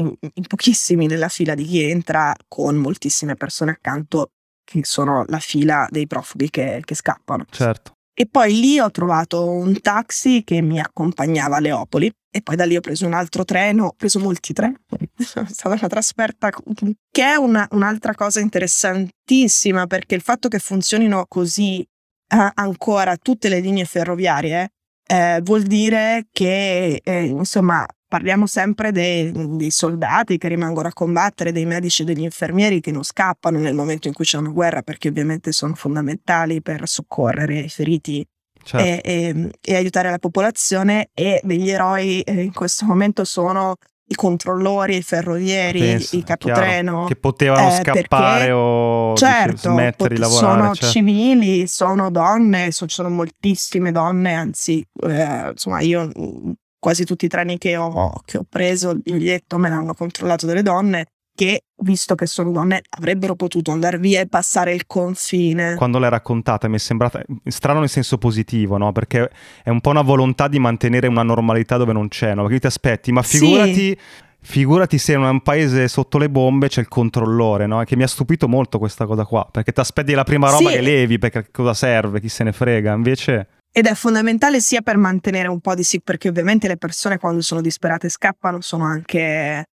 in, 0.00 0.14
in 0.20 0.46
pochissimi 0.46 1.06
nella 1.06 1.28
fila 1.28 1.54
di 1.54 1.64
chi 1.64 1.82
entra 1.82 2.34
con 2.48 2.76
moltissime 2.76 3.36
persone 3.36 3.70
accanto 3.72 4.30
che 4.64 4.80
sono 4.84 5.24
la 5.28 5.38
fila 5.38 5.86
dei 5.90 6.06
profughi 6.08 6.50
che, 6.50 6.82
che 6.84 6.94
scappano. 6.96 7.44
Certo. 7.50 7.92
E 8.18 8.26
poi 8.26 8.58
lì 8.58 8.80
ho 8.80 8.90
trovato 8.90 9.48
un 9.48 9.80
taxi 9.80 10.42
che 10.42 10.62
mi 10.62 10.80
accompagnava 10.80 11.56
a 11.56 11.60
Leopoli 11.60 12.10
e 12.30 12.42
poi 12.42 12.56
da 12.56 12.64
lì 12.64 12.74
ho 12.74 12.80
preso 12.80 13.06
un 13.06 13.12
altro 13.12 13.44
treno, 13.44 13.86
ho 13.86 13.94
preso 13.96 14.18
molti 14.18 14.52
treni, 14.54 14.74
è 15.16 15.22
stata 15.22 15.76
una 15.76 15.86
trasferta 15.86 16.50
che 16.50 17.22
è 17.22 17.36
una- 17.36 17.68
un'altra 17.70 18.14
cosa 18.14 18.40
interessantissima 18.40 19.86
perché 19.86 20.14
il 20.14 20.22
fatto 20.22 20.48
che 20.48 20.58
funzionino 20.58 21.26
così 21.28 21.86
ancora 22.28 23.16
tutte 23.16 23.48
le 23.48 23.60
linee 23.60 23.84
ferroviarie 23.84 24.70
eh, 25.06 25.40
vuol 25.42 25.62
dire 25.62 26.26
che 26.32 27.00
eh, 27.02 27.24
insomma 27.24 27.86
parliamo 28.08 28.46
sempre 28.46 28.92
dei, 28.92 29.32
dei 29.56 29.70
soldati 29.70 30.38
che 30.38 30.48
rimangono 30.48 30.88
a 30.88 30.92
combattere, 30.92 31.52
dei 31.52 31.66
medici 31.66 32.02
e 32.02 32.04
degli 32.04 32.22
infermieri 32.22 32.80
che 32.80 32.90
non 32.90 33.04
scappano 33.04 33.58
nel 33.58 33.74
momento 33.74 34.08
in 34.08 34.14
cui 34.14 34.24
c'è 34.24 34.38
una 34.38 34.50
guerra 34.50 34.82
perché 34.82 35.08
ovviamente 35.08 35.52
sono 35.52 35.74
fondamentali 35.74 36.60
per 36.60 36.88
soccorrere 36.88 37.60
i 37.60 37.68
feriti 37.68 38.26
certo. 38.62 38.84
e, 38.84 39.00
e- 39.04 39.50
e 39.60 39.76
aiutare 39.76 40.10
la 40.10 40.18
popolazione 40.18 41.10
e 41.14 41.40
degli 41.42 41.70
eroi 41.70 42.20
eh, 42.22 42.42
in 42.42 42.52
questo 42.52 42.84
momento 42.84 43.24
sono 43.24 43.76
i 44.08 44.14
controllori, 44.14 44.96
i 44.96 45.02
ferrovieri, 45.02 45.78
Penso, 45.80 46.16
i 46.16 46.22
capotreno. 46.22 46.90
chiaro, 46.92 47.04
che 47.06 47.16
potevano 47.16 47.68
eh, 47.68 47.80
scappare 47.82 48.38
perché, 48.38 48.50
o 48.52 49.14
certo, 49.16 49.70
smettere 49.70 50.14
di 50.14 50.20
pot- 50.20 50.30
lavorare. 50.32 50.60
sono 50.60 50.74
certo. 50.74 50.92
civili, 50.92 51.66
sono 51.66 52.10
donne, 52.10 52.70
ci 52.72 52.84
sono 52.88 53.10
moltissime 53.10 53.90
donne, 53.90 54.34
anzi, 54.34 54.86
eh, 55.02 55.48
insomma, 55.50 55.80
io 55.80 56.10
mh, 56.14 56.52
quasi 56.78 57.04
tutti 57.04 57.24
i 57.24 57.28
treni 57.28 57.58
che 57.58 57.76
ho, 57.76 58.12
che 58.24 58.38
ho 58.38 58.44
preso, 58.48 58.90
il 58.90 59.00
biglietto 59.02 59.58
me 59.58 59.68
l'hanno 59.68 59.94
controllato 59.94 60.46
delle 60.46 60.62
donne 60.62 61.06
che, 61.36 61.66
visto 61.82 62.16
che 62.16 62.26
sono 62.26 62.50
donne, 62.50 62.82
avrebbero 62.98 63.36
potuto 63.36 63.70
andare 63.70 63.98
via 63.98 64.20
e 64.20 64.26
passare 64.26 64.74
il 64.74 64.86
confine. 64.86 65.76
Quando 65.76 66.00
l'hai 66.00 66.10
raccontata 66.10 66.66
mi 66.66 66.74
è 66.74 66.78
sembrata 66.80 67.22
strano 67.44 67.78
nel 67.78 67.88
senso 67.88 68.18
positivo, 68.18 68.76
no? 68.76 68.90
Perché 68.90 69.30
è 69.62 69.70
un 69.70 69.80
po' 69.80 69.90
una 69.90 70.02
volontà 70.02 70.48
di 70.48 70.58
mantenere 70.58 71.06
una 71.06 71.22
normalità 71.22 71.76
dove 71.76 71.92
non 71.92 72.08
c'è, 72.08 72.34
no? 72.34 72.42
Perché 72.42 72.58
ti 72.58 72.66
aspetti, 72.66 73.12
ma 73.12 73.22
figurati... 73.22 73.74
Sì. 73.74 73.98
Figurati 74.38 74.96
se 74.98 75.14
in 75.14 75.22
un 75.22 75.42
paese 75.42 75.88
sotto 75.88 76.18
le 76.18 76.30
bombe 76.30 76.68
c'è 76.68 76.80
il 76.80 76.86
controllore, 76.86 77.66
no? 77.66 77.82
Che 77.82 77.96
mi 77.96 78.04
ha 78.04 78.06
stupito 78.06 78.46
molto 78.46 78.78
questa 78.78 79.04
cosa 79.04 79.24
qua, 79.24 79.48
perché 79.50 79.72
ti 79.72 79.80
aspetti 79.80 80.12
la 80.12 80.22
prima 80.22 80.48
roba 80.48 80.68
sì. 80.68 80.76
che 80.76 80.80
levi, 80.82 81.18
perché 81.18 81.48
cosa 81.50 81.74
serve, 81.74 82.20
chi 82.20 82.28
se 82.28 82.44
ne 82.44 82.52
frega, 82.52 82.92
invece... 82.92 83.48
Ed 83.72 83.86
è 83.86 83.94
fondamentale 83.94 84.60
sia 84.60 84.82
per 84.82 84.98
mantenere 84.98 85.48
un 85.48 85.58
po' 85.58 85.74
di 85.74 85.82
sì, 85.82 86.00
perché 86.00 86.28
ovviamente 86.28 86.68
le 86.68 86.76
persone 86.76 87.18
quando 87.18 87.40
sono 87.40 87.60
disperate 87.60 88.08
scappano 88.08 88.60
sono 88.60 88.84
anche 88.84 89.64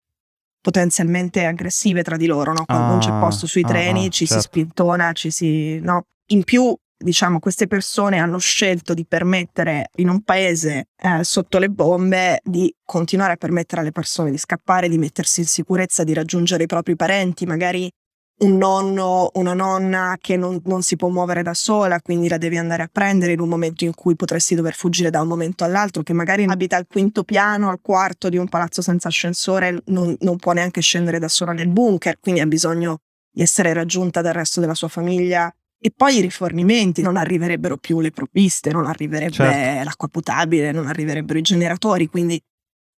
potenzialmente 0.63 1.43
aggressive 1.43 2.03
tra 2.03 2.15
di 2.15 2.25
loro, 2.25 2.53
no? 2.53 2.63
Quando 2.63 2.85
ah, 2.85 2.89
non 2.89 2.99
c'è 2.99 3.09
ah, 3.09 3.19
posto 3.19 3.45
sui 3.47 3.63
ah, 3.63 3.67
treni, 3.67 4.05
ah, 4.05 4.09
ci 4.09 4.25
certo. 4.25 4.41
si 4.41 4.47
spintona, 4.47 5.11
ci 5.11 5.29
si... 5.29 5.77
No? 5.81 6.05
In 6.27 6.45
più, 6.45 6.73
diciamo, 6.97 7.39
queste 7.39 7.67
persone 7.67 8.17
hanno 8.17 8.37
scelto 8.37 8.93
di 8.93 9.05
permettere 9.05 9.89
in 9.97 10.07
un 10.07 10.21
paese 10.23 10.87
eh, 10.95 11.21
sotto 11.25 11.59
le 11.59 11.69
bombe 11.69 12.39
di 12.41 12.73
continuare 12.81 13.33
a 13.33 13.35
permettere 13.35 13.81
alle 13.81 13.91
persone 13.91 14.31
di 14.31 14.37
scappare, 14.37 14.87
di 14.87 14.97
mettersi 14.97 15.41
in 15.41 15.47
sicurezza, 15.47 16.05
di 16.05 16.13
raggiungere 16.13 16.63
i 16.63 16.67
propri 16.67 16.95
parenti, 16.95 17.45
magari 17.45 17.91
un 18.43 18.57
nonno, 18.57 19.31
una 19.35 19.53
nonna 19.53 20.17
che 20.19 20.37
non, 20.37 20.61
non, 20.65 20.81
si 20.81 20.95
può 20.95 21.09
muovere 21.09 21.43
da 21.43 21.53
sola, 21.53 22.01
quindi 22.01 22.27
la 22.27 22.37
devi 22.37 22.57
andare 22.57 22.83
a 22.83 22.89
prendere 22.91 23.31
in 23.31 23.39
un 23.39 23.49
momento 23.49 23.85
in 23.85 23.93
cui 23.93 24.15
potresti 24.15 24.55
dover 24.55 24.75
fuggire 24.75 25.09
da 25.09 25.21
un 25.21 25.27
momento 25.27 25.63
all'altro, 25.63 26.03
che 26.03 26.13
magari 26.13 26.45
abita 26.45 26.75
al 26.75 26.85
quinto 26.87 27.23
piano, 27.23 27.69
al 27.69 27.79
quarto 27.81 28.29
di 28.29 28.37
un 28.37 28.47
palazzo 28.47 28.81
senza 28.81 29.07
ascensore, 29.07 29.81
non, 29.85 30.15
non 30.19 30.37
può 30.37 30.51
neanche 30.51 30.81
scendere 30.81 31.19
da 31.19 31.27
sola 31.27 31.53
nel 31.53 31.69
bunker, 31.69 32.19
quindi 32.19 32.41
ha 32.41 32.45
bisogno 32.45 32.99
di 33.31 33.41
essere 33.41 33.73
raggiunta 33.73 34.21
dal 34.21 34.33
resto 34.33 34.59
della 34.59 34.75
sua 34.75 34.89
famiglia. 34.89 35.53
E 35.85 35.91
poi 35.93 36.17
i 36.17 36.21
rifornimenti, 36.21 37.01
non 37.01 37.17
arriverebbero 37.17 37.75
più 37.75 37.99
le 37.99 38.11
provviste, 38.11 38.71
non 38.71 38.85
arriverebbe 38.85 39.33
certo. 39.33 39.83
l'acqua 39.83 40.07
potabile, 40.07 40.71
non 40.71 40.87
arriverebbero 40.87 41.37
i 41.37 41.41
generatori, 41.41 42.07
quindi 42.07 42.41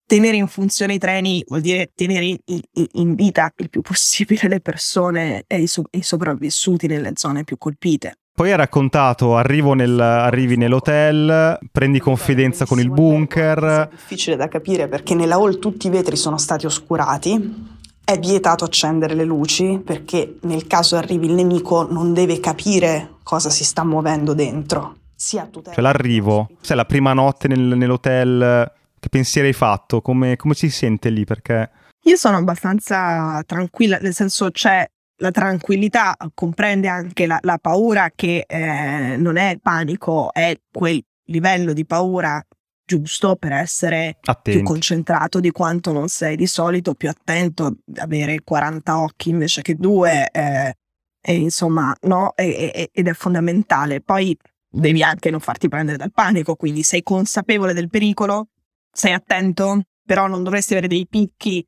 tenere 0.06 0.36
in 0.36 0.46
funzione 0.46 0.94
i 0.94 0.98
treni 0.98 1.42
vuol 1.46 1.60
dire 1.60 1.90
tenere 1.94 2.36
in, 2.44 3.14
vita 3.14 3.52
il 3.56 3.70
più 3.70 3.80
possibile 3.80 4.48
le 4.48 4.60
persone 4.60 5.44
e 5.46 5.60
i, 5.60 5.66
so- 5.66 5.88
i, 5.90 6.02
sopravvissuti 6.02 6.86
nelle 6.86 7.12
zone 7.14 7.44
più 7.44 7.56
colpite. 7.58 8.18
Poi 8.34 8.50
hai 8.50 8.56
raccontato, 8.56 9.40
nel, 9.74 10.00
arrivi 10.00 10.56
nell'hotel, 10.56 11.56
prendi 11.70 12.00
confidenza 12.00 12.66
con 12.66 12.80
il 12.80 12.90
bunker. 12.90 13.62
È 13.62 13.88
difficile 13.90 14.34
da 14.34 14.48
capire 14.48 14.88
perché 14.88 15.14
nella 15.14 15.36
hall 15.36 15.60
tutti 15.60 15.86
i 15.86 15.90
vetri 15.90 16.16
sono 16.16 16.36
stati 16.36 16.66
oscurati. 16.66 17.72
È 18.04 18.18
vietato 18.18 18.64
accendere 18.64 19.14
le 19.14 19.24
luci 19.24 19.80
perché 19.82 20.38
nel 20.42 20.66
caso 20.66 20.96
arrivi 20.96 21.26
il 21.26 21.34
nemico 21.34 21.86
non 21.88 22.12
deve 22.12 22.40
capire 22.40 23.18
cosa 23.22 23.50
si 23.50 23.62
sta 23.62 23.84
muovendo 23.84 24.34
dentro. 24.34 24.96
Sia 25.14 25.46
tutela. 25.46 25.72
Cioè 25.72 25.84
l'arrivo, 25.84 26.48
sai 26.60 26.76
la 26.76 26.84
prima 26.84 27.12
notte 27.12 27.46
nel, 27.46 27.60
nell'hotel 27.60 28.72
che 29.04 29.10
pensieri 29.10 29.48
hai 29.48 29.52
fatto? 29.52 30.00
Come, 30.00 30.36
come 30.36 30.54
si 30.54 30.70
sente 30.70 31.10
lì? 31.10 31.24
Perché... 31.24 31.70
Io 32.04 32.16
sono 32.16 32.38
abbastanza 32.38 33.42
tranquilla, 33.46 33.98
nel 33.98 34.14
senso 34.14 34.50
c'è 34.50 34.86
la 35.18 35.30
tranquillità, 35.30 36.16
comprende 36.32 36.88
anche 36.88 37.26
la, 37.26 37.38
la 37.42 37.58
paura 37.58 38.10
che 38.14 38.44
eh, 38.46 39.16
non 39.16 39.36
è 39.36 39.58
panico, 39.60 40.32
è 40.32 40.58
quel 40.70 41.02
livello 41.26 41.72
di 41.72 41.84
paura 41.86 42.42
giusto 42.86 43.36
per 43.36 43.52
essere 43.52 44.18
Attenti. 44.22 44.58
più 44.58 44.62
concentrato 44.62 45.40
di 45.40 45.50
quanto 45.50 45.92
non 45.92 46.08
sei 46.08 46.36
di 46.36 46.46
solito, 46.46 46.94
più 46.94 47.08
attento, 47.08 47.76
avere 47.96 48.40
40 48.42 49.00
occhi 49.00 49.30
invece 49.30 49.62
che 49.62 49.74
due, 49.74 50.28
eh, 50.30 50.74
e 51.20 51.34
insomma, 51.34 51.94
no? 52.02 52.34
E, 52.36 52.70
e, 52.74 52.90
ed 52.92 53.08
è 53.08 53.12
fondamentale. 53.12 54.00
Poi 54.00 54.36
devi 54.68 55.02
anche 55.02 55.30
non 55.30 55.40
farti 55.40 55.68
prendere 55.68 55.96
dal 55.96 56.12
panico, 56.12 56.56
quindi 56.56 56.82
sei 56.82 57.02
consapevole 57.02 57.72
del 57.72 57.88
pericolo, 57.88 58.48
sei 58.94 59.12
attento, 59.12 59.82
però 60.04 60.26
non 60.26 60.42
dovresti 60.42 60.72
avere 60.72 60.88
dei 60.88 61.06
picchi 61.06 61.66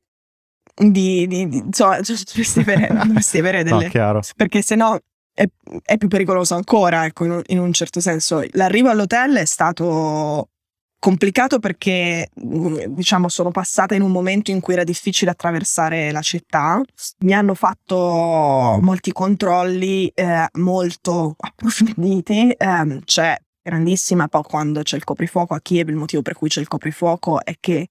di, 0.73 1.27
di, 1.27 1.47
di 1.47 1.57
insomma, 1.57 1.99
dovresti 2.01 2.59
avere, 2.59 2.87
dovresti 3.05 3.37
avere 3.37 3.63
delle... 3.63 3.91
no, 3.93 4.19
perché 4.35 4.61
se 4.61 4.75
no 4.75 4.99
è, 5.33 5.45
è, 5.83 5.97
più 5.97 6.07
pericoloso 6.07 6.55
ancora, 6.55 7.05
ecco, 7.05 7.25
in 7.25 7.31
un, 7.31 7.41
in 7.47 7.59
un 7.59 7.71
certo 7.73 7.99
senso. 7.99 8.43
L'arrivo 8.51 8.89
all'hotel 8.89 9.35
è 9.35 9.45
stato 9.45 10.49
complicato 10.99 11.59
perché 11.59 12.29
diciamo 12.33 13.29
sono 13.29 13.51
passata 13.51 13.93
in 13.93 14.01
un 14.01 14.11
momento 14.11 14.49
in 14.49 14.59
cui 14.59 14.73
era 14.73 14.83
difficile 14.83 15.29
attraversare 15.29 16.11
la 16.11 16.23
città 16.23 16.81
mi 17.19 17.33
hanno 17.33 17.53
fatto 17.53 18.79
molti 18.81 19.11
controlli 19.11 20.07
eh, 20.07 20.47
molto 20.53 21.35
approfonditi 21.37 22.49
eh, 22.49 23.01
c'è 23.05 23.37
grandissima, 23.67 24.27
poi 24.27 24.43
quando 24.43 24.81
c'è 24.81 24.95
il 24.95 25.03
coprifuoco 25.03 25.53
a 25.53 25.59
Kiev, 25.59 25.89
il 25.89 25.95
motivo 25.95 26.21
per 26.21 26.35
cui 26.35 26.47
c'è 26.47 26.61
il 26.61 26.67
coprifuoco 26.67 27.43
è 27.43 27.55
che 27.59 27.87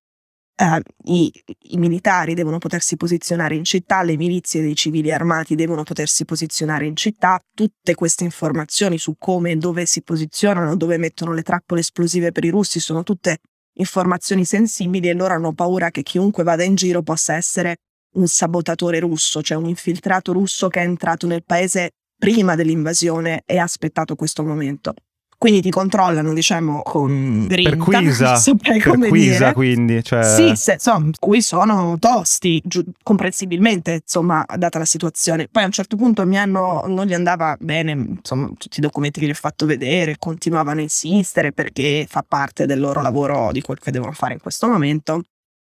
eh, 0.58 0.82
i, 1.04 1.30
i, 1.70 1.76
militari 1.76 2.32
devono 2.32 2.56
potersi 2.56 2.96
posizionare 2.96 3.54
in 3.54 3.64
città, 3.64 4.02
le 4.02 4.16
milizie 4.16 4.62
dei 4.62 4.74
civili 4.74 5.12
armati 5.12 5.54
devono 5.54 5.82
potersi 5.82 6.24
posizionare 6.24 6.86
in 6.86 6.96
città, 6.96 7.38
tutte 7.54 7.94
queste 7.94 8.24
informazioni 8.24 8.96
su 8.96 9.16
come 9.18 9.50
e 9.50 9.56
dove 9.56 9.84
si 9.84 10.02
posizionano, 10.02 10.76
dove 10.76 10.96
mettono 10.96 11.34
le 11.34 11.42
trappole 11.42 11.80
esplosive 11.80 12.32
per 12.32 12.44
i 12.44 12.48
russi, 12.48 12.80
sono 12.80 13.02
tutte 13.02 13.38
informazioni 13.78 14.46
sensibili 14.46 15.10
e 15.10 15.12
loro 15.12 15.34
hanno 15.34 15.52
paura 15.52 15.90
che 15.90 16.02
chiunque 16.02 16.42
vada 16.42 16.64
in 16.64 16.74
giro 16.74 17.02
possa 17.02 17.34
essere 17.34 17.76
un 18.14 18.26
sabotatore 18.26 18.98
russo, 18.98 19.42
cioè 19.42 19.58
un 19.58 19.68
infiltrato 19.68 20.32
russo 20.32 20.68
che 20.68 20.80
è 20.80 20.84
entrato 20.84 21.26
nel 21.26 21.44
paese 21.44 21.90
prima 22.18 22.54
dell'invasione 22.54 23.42
e 23.44 23.58
ha 23.58 23.64
aspettato 23.64 24.16
questo 24.16 24.42
momento. 24.42 24.94
Quindi 25.38 25.60
ti 25.60 25.70
controllano, 25.70 26.32
diciamo, 26.32 26.82
con 26.82 27.46
grinta. 27.46 27.70
Perquisa, 27.76 28.40
perquisa 28.60 29.52
quindi. 29.52 30.02
Cioè... 30.02 30.22
Sì, 30.22 30.56
se, 30.56 30.72
insomma, 30.74 31.10
qui 31.18 31.42
sono 31.42 31.96
tosti, 31.98 32.62
giu- 32.64 32.90
comprensibilmente, 33.02 34.00
insomma, 34.02 34.44
data 34.56 34.78
la 34.78 34.86
situazione. 34.86 35.48
Poi 35.48 35.62
a 35.62 35.66
un 35.66 35.72
certo 35.72 35.96
punto 35.96 36.24
mi 36.26 36.38
hanno, 36.38 36.84
non 36.86 37.06
gli 37.06 37.14
andava 37.14 37.56
bene, 37.60 37.92
insomma, 37.92 38.50
tutti 38.56 38.78
i 38.78 38.82
documenti 38.82 39.20
che 39.20 39.26
gli 39.26 39.30
ho 39.30 39.34
fatto 39.34 39.66
vedere, 39.66 40.16
continuavano 40.18 40.80
a 40.80 40.82
insistere 40.82 41.52
perché 41.52 42.06
fa 42.08 42.24
parte 42.26 42.64
del 42.64 42.80
loro 42.80 43.02
lavoro, 43.02 43.52
di 43.52 43.60
quel 43.60 43.78
che 43.78 43.90
devono 43.90 44.12
fare 44.12 44.32
in 44.32 44.40
questo 44.40 44.66
momento 44.66 45.22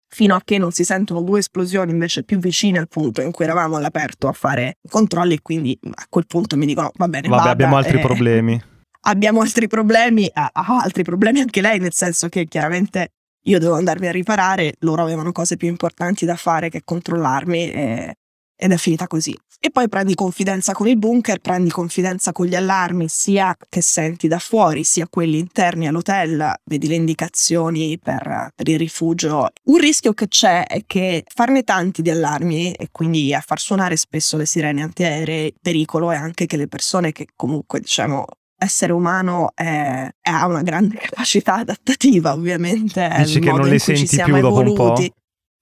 fino 0.10 0.36
a 0.36 0.42
che 0.44 0.58
non 0.58 0.72
si 0.72 0.86
sentono 0.86 1.22
due 1.22 1.40
esplosioni 1.40 1.92
invece 1.92 2.24
più 2.24 2.40
vicine 2.40 2.80
al 2.80 2.88
punto 2.88 3.22
in 3.22 3.32
cui 3.32 3.44
eravamo 3.44 3.76
all'aperto 3.76 4.30
a 4.30 4.32
fare 4.32 4.78
i 4.82 4.90
controlli 4.90 5.34
e 5.34 5.42
quindi 5.42 5.78
a 5.96 6.06
quel 6.08 6.26
punto 6.26 6.56
mi 6.56 6.66
dicono 6.66 6.92
va 6.96 7.10
bene, 7.10 7.28
Vabbè, 7.28 7.40
vada, 7.40 7.52
abbiamo 7.52 7.76
altri 7.76 7.98
eh, 7.98 8.02
problemi 8.02 8.62
abbiamo 9.08 9.42
altri 9.42 9.68
problemi, 9.68 10.30
ha, 10.32 10.50
ha 10.54 10.80
altri 10.82 11.04
problemi 11.04 11.40
anche 11.40 11.62
lei, 11.62 11.80
nel 11.80 11.94
senso 11.94 12.30
che 12.30 12.46
chiaramente 12.46 13.14
io 13.48 13.60
devo 13.60 13.76
andarmi 13.76 14.08
a 14.08 14.12
riparare, 14.12 14.76
loro 14.80 15.02
avevano 15.02 15.32
cose 15.32 15.58
più 15.58 15.68
importanti 15.68 16.26
da 16.26 16.36
fare 16.36 16.70
che 16.70 16.82
controllarmi 16.84 17.72
e, 17.72 18.16
ed 18.56 18.72
è 18.72 18.78
finita 18.78 19.08
così. 19.08 19.38
E 19.60 19.72
poi 19.72 19.90
prendi 19.90 20.14
confidenza 20.14 20.74
con 20.74 20.88
il 20.88 20.98
bunker, 20.98 21.40
prendi 21.40 21.72
confidenza 21.72 22.32
con 22.32 22.46
gli 22.46 22.56
allarmi, 22.56 23.08
sia 23.08 23.56
che 23.70 23.82
senti 23.82 24.28
da 24.28 24.38
fuori, 24.38 24.84
sia 24.84 25.08
quelli 25.10 25.40
interni 25.40 25.88
all'hotel, 25.88 26.54
vedi 26.66 26.88
le 26.88 26.96
indicazioni 26.96 27.98
per, 27.98 28.50
per 28.54 28.68
il 28.68 28.78
rifugio. 28.78 29.50
Un 29.64 29.78
rischio 29.78 30.14
che 30.14 30.28
c'è 30.28 30.66
è 30.68 30.84
che 30.86 31.24
farne 31.34 31.64
tanti 31.64 32.02
di 32.02 32.12
allarmi 32.12 32.74
e 32.74 32.90
quindi 32.92 33.34
a 33.34 33.42
far 33.42 33.60
suonare 33.60 33.96
spesso 33.96 34.38
le 34.38 34.46
sirene 34.46 34.84
antiaeree, 34.84 35.54
pericolo 35.60 36.12
è 36.12 36.16
anche 36.16 36.46
che 36.46 36.58
le 36.58 36.68
persone 36.68 37.12
che 37.12 37.28
comunque 37.36 37.80
diciamo 37.80 38.26
essere 38.58 38.92
umano 38.92 39.52
è, 39.54 40.10
ha 40.22 40.48
una 40.48 40.62
grande 40.62 40.98
capacità 41.10 41.56
adattativa, 41.56 42.34
ovviamente. 42.34 43.10
Dici 43.18 43.40
che 43.40 43.52
non 43.52 43.68
le 43.68 43.80
senti 43.80 44.22
più 44.22 44.40
dopo 44.40 44.62
evoluti. 44.62 45.02
un 45.02 45.10
po'? 45.10 45.16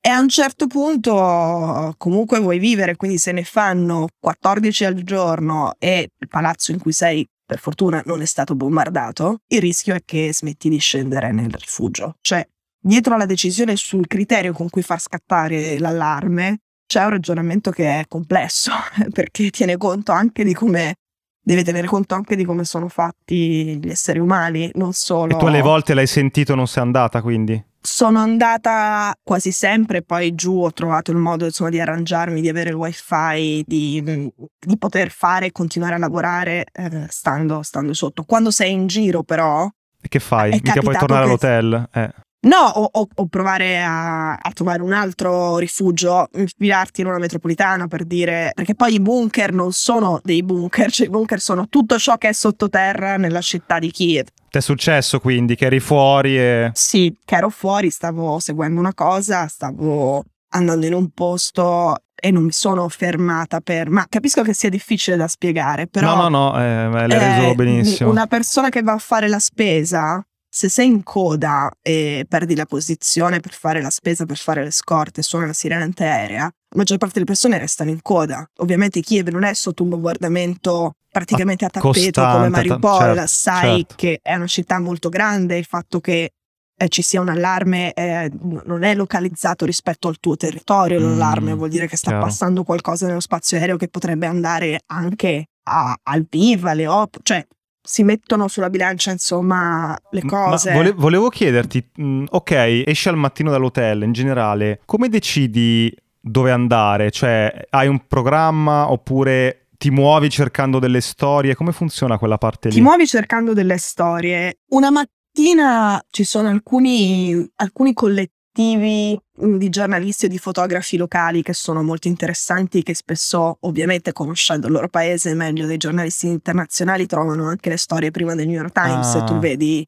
E 0.06 0.10
a 0.10 0.20
un 0.20 0.30
certo 0.30 0.68
punto 0.68 1.96
comunque 1.98 2.40
vuoi 2.40 2.60
vivere, 2.60 2.96
quindi 2.96 3.18
se 3.18 3.32
ne 3.32 3.44
fanno 3.44 4.08
14 4.20 4.86
al 4.86 4.94
giorno 5.02 5.74
e 5.80 6.10
il 6.16 6.28
palazzo 6.28 6.72
in 6.72 6.80
cui 6.80 6.92
sei 6.92 7.28
per 7.44 7.58
fortuna 7.58 8.04
non 8.06 8.22
è 8.22 8.26
stato 8.26 8.54
bombardato, 8.56 9.40
il 9.48 9.62
rischio 9.62 9.96
è 9.96 10.02
che 10.06 10.32
smetti 10.32 10.70
di 10.70 10.78
scendere 10.78 11.32
nel 11.32 11.52
rifugio. 11.52 12.18
Cioè, 12.22 12.48
dietro 12.80 13.16
alla 13.16 13.26
decisione 13.26 13.76
sul 13.76 14.06
criterio 14.06 14.54
con 14.54 14.70
cui 14.70 14.84
far 14.84 15.00
scattare 15.00 15.80
l'allarme, 15.80 16.60
c'è 16.86 17.04
un 17.04 17.10
ragionamento 17.10 17.72
che 17.72 18.00
è 18.00 18.06
complesso, 18.08 18.72
perché 19.12 19.50
tiene 19.50 19.76
conto 19.78 20.12
anche 20.12 20.44
di 20.44 20.54
come 20.54 20.98
deve 21.46 21.64
tenere 21.64 21.86
conto 21.86 22.16
anche 22.16 22.36
di 22.36 22.44
come 22.44 22.64
sono 22.64 22.88
fatti 22.88 23.78
gli 23.78 23.90
esseri 23.90 24.18
umani, 24.18 24.72
non 24.74 24.94
solo... 24.94 25.36
E 25.36 25.38
tu 25.38 25.46
alle 25.46 25.62
volte 25.62 25.94
l'hai 25.94 26.08
sentito 26.08 26.56
non 26.56 26.66
sei 26.66 26.82
andata 26.82 27.22
quindi? 27.22 27.64
Sono 27.80 28.18
andata 28.18 29.14
quasi 29.22 29.52
sempre, 29.52 30.02
poi 30.02 30.34
giù 30.34 30.64
ho 30.64 30.74
trovato 30.74 31.12
il 31.12 31.18
modo 31.18 31.46
insomma, 31.46 31.70
di 31.70 31.80
arrangiarmi, 31.80 32.42
di 32.42 32.50
avere 32.50 32.72
il 32.72 32.76
wifi, 32.76 33.64
di, 33.64 34.32
di 34.60 34.78
poter 34.80 35.12
fare 35.12 35.46
e 35.46 35.52
continuare 35.52 35.94
a 35.94 36.00
lavorare 36.00 36.66
eh, 36.74 37.06
stando, 37.10 37.62
stando, 37.62 37.94
sotto. 37.94 38.24
Quando 38.24 38.50
sei 38.50 38.72
in 38.72 38.88
giro 38.88 39.22
però... 39.22 39.70
E 40.02 40.08
che 40.08 40.20
fai? 40.20 40.50
Mica 40.50 40.82
puoi 40.82 40.98
tornare 40.98 41.26
che... 41.26 41.30
all'hotel? 41.30 41.90
Eh. 41.94 42.14
No, 42.46 42.58
o, 42.58 42.90
o, 42.92 43.08
o 43.16 43.26
provare 43.26 43.82
a, 43.82 44.34
a, 44.34 44.52
trovare 44.54 44.84
un 44.84 44.94
altro 44.94 45.58
rifugio, 45.58 46.30
infilarti 46.36 47.02
in 47.02 47.08
una 47.08 47.18
metropolitana 47.18 47.88
per 47.88 48.06
dire, 48.06 48.52
perché 48.54 48.76
poi 48.76 48.94
i 48.94 49.00
bunker 49.00 49.52
non 49.52 49.72
sono 49.72 50.20
dei 50.24 50.44
bunker, 50.44 50.90
cioè 50.92 51.08
i 51.08 51.10
bunker 51.10 51.40
sono 51.40 51.68
tutto 51.68 51.98
ciò 51.98 52.18
che 52.18 52.30
è 52.30 52.34
sottoterra 52.34 53.18
nella 53.18 53.42
città 53.42 53.80
di 53.80 53.90
Kiev. 53.90 54.28
Ti 54.50 54.58
è 54.60 54.62
successo 54.62 55.20
quindi 55.20 55.56
che 55.56 55.66
eri 55.66 55.80
fuori 55.80 56.38
e... 56.38 56.70
Sì, 56.74 57.18
che 57.26 57.36
ero 57.36 57.50
fuori, 57.50 57.90
stavo 57.90 58.40
seguendo 58.40 58.80
una 58.80 58.94
cosa, 58.94 59.48
stavo 59.48 60.24
andando 60.50 60.86
in 60.86 60.94
un 60.94 61.10
posto 61.10 61.96
e 62.14 62.30
non 62.30 62.44
mi 62.44 62.52
sono 62.52 62.88
fermata 62.90 63.60
per... 63.60 63.90
Ma 63.90 64.06
capisco 64.08 64.44
che 64.44 64.54
sia 64.54 64.70
difficile 64.70 65.18
da 65.18 65.28
spiegare, 65.28 65.88
però... 65.88 66.16
No, 66.16 66.30
no, 66.30 66.52
no, 66.52 66.62
eh, 66.62 67.08
l'hai 67.08 67.08
reso 67.08 67.50
eh, 67.50 67.56
benissimo. 67.56 68.12
Una 68.12 68.28
persona 68.28 68.70
che 68.70 68.84
va 68.84 68.94
a 68.94 69.00
fare 69.00 69.28
la 69.28 69.40
spesa 69.40 70.24
se 70.56 70.70
sei 70.70 70.88
in 70.88 71.04
coda 71.04 71.70
e 71.82 72.26
perdi 72.30 72.56
la 72.56 72.66
posizione 72.66 73.42
per 73.42 73.52
fare 73.52 73.82
la 73.82 73.90
spesa, 73.90 74.26
per 74.26 74.38
fare 74.38 74.64
le 74.64 74.72
scorte, 74.72 75.22
suona 75.22 75.48
la 75.48 75.52
sirena 75.52 75.84
antiaerea, 75.84 76.44
la 76.44 76.78
maggior 76.78 76.98
parte 76.98 77.16
delle 77.16 77.26
persone 77.26 77.58
restano 77.58 77.90
in 77.90 78.02
coda. 78.02 78.50
Ovviamente 78.60 79.02
Kiev 79.02 79.28
non 79.28 79.44
è 79.44 79.54
sotto 79.54 79.84
un 79.84 79.90
bombardamento 79.90 80.94
praticamente 81.12 81.66
a 81.66 81.70
tappeto 81.70 81.92
Costante, 81.92 82.38
come 82.38 82.48
Mariupol, 82.48 83.00
certo, 83.00 83.28
sai 83.28 83.80
certo. 83.80 83.96
che 83.98 84.20
è 84.22 84.34
una 84.36 84.48
città 84.48 84.80
molto 84.80 85.10
grande, 85.10 85.58
il 85.58 85.66
fatto 85.66 86.00
che 86.00 86.32
eh, 86.78 86.88
ci 86.88 87.02
sia 87.02 87.20
un 87.20 87.28
allarme 87.28 87.92
eh, 87.92 88.32
non 88.64 88.84
è 88.84 88.96
localizzato 88.96 89.66
rispetto 89.66 90.08
al 90.08 90.22
tuo 90.22 90.38
territorio, 90.38 91.02
mm, 91.02 91.04
l'allarme 91.04 91.54
vuol 91.54 91.68
dire 91.68 91.90
che 91.90 91.98
sta 91.98 92.12
chiaro. 92.12 92.24
passando 92.24 92.64
qualcosa 92.64 93.08
nello 93.08 93.20
spazio 93.20 93.58
aereo 93.58 93.76
che 93.76 93.90
potrebbe 93.90 94.26
andare 94.26 94.80
anche 94.86 95.48
a, 95.64 95.94
al 96.02 96.26
Viva, 96.30 96.72
alle 96.72 96.88
Op, 96.88 97.18
cioè 97.24 97.46
si 97.86 98.04
mettono 98.04 98.48
sulla 98.48 98.70
bilancia 98.70 99.12
insomma 99.12 99.96
le 100.10 100.24
cose. 100.24 100.74
Vole- 100.74 100.92
volevo 100.92 101.30
chiederti, 101.30 101.92
mh, 101.96 102.04
mm, 102.04 102.26
ok, 102.30 102.84
esci 102.86 103.08
al 103.08 103.16
mattino 103.16 103.52
dall'hotel 103.52 104.04
in 104.04 104.12
generale, 104.12 104.82
come 104.86 105.08
decidi 105.08 105.96
dove 106.20 106.52
andare? 106.52 107.12
Cioè 107.12 107.68
hai 107.70 107.88
un 107.88 108.08
programma 108.08 108.92
oppure 108.92 109.68
ti 109.78 109.92
muovi 109.92 110.30
cercando 110.30 110.80
delle 110.80 111.02
storie? 111.02 111.56
Come 111.56 111.72
funziona 111.72 112.18
quella 112.18 112.38
parte 112.38 112.70
lì? 112.70 112.76
Ti 112.76 112.82
muovi 112.82 113.06
cercando 113.06 113.54
delle 113.54 113.78
storie. 113.78 114.60
Una 114.70 114.90
mattina 114.90 116.02
ci 116.10 116.24
sono 116.24 116.50
alcuni, 116.50 117.48
alcuni 117.58 117.94
collettivi 117.94 119.20
di 119.36 119.70
giornalisti 119.70 120.26
o 120.26 120.28
di 120.30 120.38
fotografi 120.38 120.98
locali 120.98 121.42
che 121.42 121.54
sono 121.54 121.84
molto 121.84 122.08
interessanti, 122.08 122.84
che 122.84 122.96
spesso, 122.96 123.58
ovviamente, 123.62 124.14
conoscendo 124.14 124.68
il 124.68 124.74
loro 124.74 124.88
paese 124.88 125.34
meglio 125.34 125.66
dei 125.66 125.78
giornalisti 125.78 126.28
internazionali, 126.28 127.06
trovano 127.06 127.48
anche 127.48 127.70
le 127.70 127.78
storie 127.78 128.12
prima 128.12 128.34
del 128.36 128.48
New 128.48 128.56
York 128.56 128.72
Times. 128.72 129.14
Ah. 129.16 129.20
E 129.20 129.24
tu 129.26 129.40
vedi. 129.40 129.88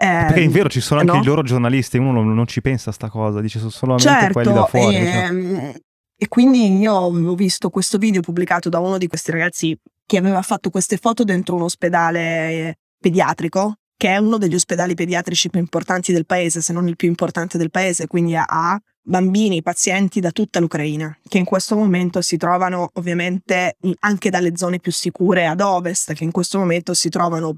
Eh, 0.00 0.24
Perché 0.26 0.40
in 0.40 0.50
vero 0.50 0.68
ci 0.68 0.80
sono 0.80 1.00
anche 1.00 1.12
no? 1.12 1.20
i 1.20 1.24
loro 1.24 1.42
giornalisti, 1.42 1.98
uno 1.98 2.12
non, 2.12 2.32
non, 2.32 2.46
ci 2.46 2.60
pensa 2.60 2.90
a 2.90 2.92
sta 2.92 3.08
cosa, 3.08 3.40
dice 3.40 3.58
sono 3.58 3.70
solamente 3.70 4.08
certo, 4.08 4.32
quelli 4.32 4.52
da 4.52 4.66
fuori. 4.66 4.96
E, 4.96 5.10
cioè. 5.10 5.80
e 6.16 6.28
quindi 6.28 6.78
io 6.78 6.92
ho 6.92 7.34
visto 7.34 7.68
questo 7.68 7.98
video 7.98 8.20
pubblicato 8.20 8.68
da 8.68 8.78
uno 8.78 8.96
di 8.96 9.08
questi 9.08 9.32
ragazzi 9.32 9.76
che 10.06 10.16
aveva 10.16 10.42
fatto 10.42 10.70
queste 10.70 10.98
foto 10.98 11.24
dentro 11.24 11.56
un 11.56 11.62
ospedale 11.62 12.78
pediatrico 13.00 13.74
che 13.98 14.10
è 14.10 14.16
uno 14.16 14.38
degli 14.38 14.54
ospedali 14.54 14.94
pediatrici 14.94 15.50
più 15.50 15.58
importanti 15.58 16.12
del 16.12 16.24
paese, 16.24 16.62
se 16.62 16.72
non 16.72 16.86
il 16.86 16.94
più 16.94 17.08
importante 17.08 17.58
del 17.58 17.70
paese, 17.70 18.06
quindi 18.06 18.36
ha 18.36 18.80
bambini, 19.02 19.60
pazienti 19.60 20.20
da 20.20 20.30
tutta 20.30 20.60
l'Ucraina, 20.60 21.18
che 21.26 21.38
in 21.38 21.44
questo 21.44 21.74
momento 21.74 22.20
si 22.20 22.36
trovano 22.36 22.90
ovviamente 22.94 23.76
anche 24.00 24.30
dalle 24.30 24.56
zone 24.56 24.78
più 24.78 24.92
sicure 24.92 25.46
ad 25.46 25.60
ovest, 25.60 26.12
che 26.12 26.22
in 26.22 26.30
questo 26.30 26.58
momento 26.58 26.94
si 26.94 27.08
trovano 27.08 27.56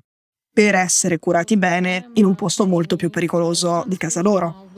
per 0.52 0.74
essere 0.74 1.18
curati 1.18 1.58
bene 1.58 2.10
in 2.14 2.24
un 2.24 2.34
posto 2.34 2.66
molto 2.66 2.96
più 2.96 3.10
pericoloso 3.10 3.84
di 3.86 3.98
casa 3.98 4.22
loro. 4.22 4.68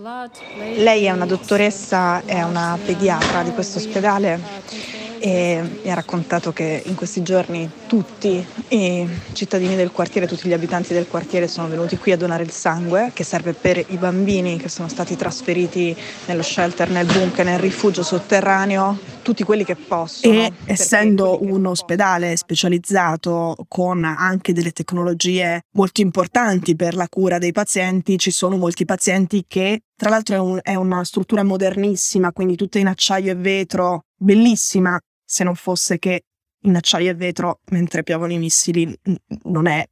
Lei 0.76 1.04
è 1.04 1.10
una 1.12 1.26
dottoressa, 1.26 2.24
è 2.24 2.42
una 2.42 2.76
pediatra 2.84 3.44
di 3.44 3.52
questo 3.52 3.78
ospedale 3.78 4.91
e 5.22 5.62
mi 5.84 5.88
ha 5.88 5.94
raccontato 5.94 6.52
che 6.52 6.82
in 6.84 6.96
questi 6.96 7.22
giorni 7.22 7.70
tutti 7.86 8.44
i 8.68 9.08
cittadini 9.32 9.76
del 9.76 9.92
quartiere, 9.92 10.26
tutti 10.26 10.48
gli 10.48 10.52
abitanti 10.52 10.92
del 10.92 11.06
quartiere 11.06 11.46
sono 11.46 11.68
venuti 11.68 11.96
qui 11.96 12.10
a 12.10 12.16
donare 12.16 12.42
il 12.42 12.50
sangue 12.50 13.12
che 13.14 13.22
serve 13.22 13.52
per 13.52 13.78
i 13.78 13.96
bambini 13.98 14.56
che 14.56 14.68
sono 14.68 14.88
stati 14.88 15.14
trasferiti 15.14 15.96
nello 16.26 16.42
shelter, 16.42 16.90
nel 16.90 17.06
bunker, 17.06 17.44
nel 17.44 17.60
rifugio 17.60 18.02
sotterraneo, 18.02 18.98
tutti 19.22 19.44
quelli 19.44 19.64
che 19.64 19.76
possono. 19.76 20.34
E 20.34 20.52
essendo 20.64 21.38
un 21.44 21.66
ospedale 21.66 22.36
specializzato 22.36 23.54
con 23.68 24.02
anche 24.02 24.52
delle 24.52 24.72
tecnologie 24.72 25.66
molto 25.76 26.00
importanti 26.00 26.74
per 26.74 26.96
la 26.96 27.06
cura 27.08 27.38
dei 27.38 27.52
pazienti, 27.52 28.18
ci 28.18 28.32
sono 28.32 28.56
molti 28.56 28.84
pazienti 28.84 29.44
che 29.46 29.82
tra 29.94 30.10
l'altro 30.10 30.34
è, 30.34 30.38
un, 30.40 30.58
è 30.62 30.74
una 30.74 31.04
struttura 31.04 31.44
modernissima, 31.44 32.32
quindi 32.32 32.56
tutta 32.56 32.80
in 32.80 32.88
acciaio 32.88 33.30
e 33.30 33.36
vetro, 33.36 34.06
bellissima, 34.16 34.98
se 35.32 35.44
non 35.44 35.54
fosse 35.54 35.98
che 35.98 36.24
in 36.64 36.76
acciaio 36.76 37.10
e 37.10 37.14
vetro 37.14 37.60
mentre 37.70 38.02
piovono 38.02 38.32
i 38.32 38.38
missili 38.38 38.94
non 39.44 39.66
è, 39.66 39.82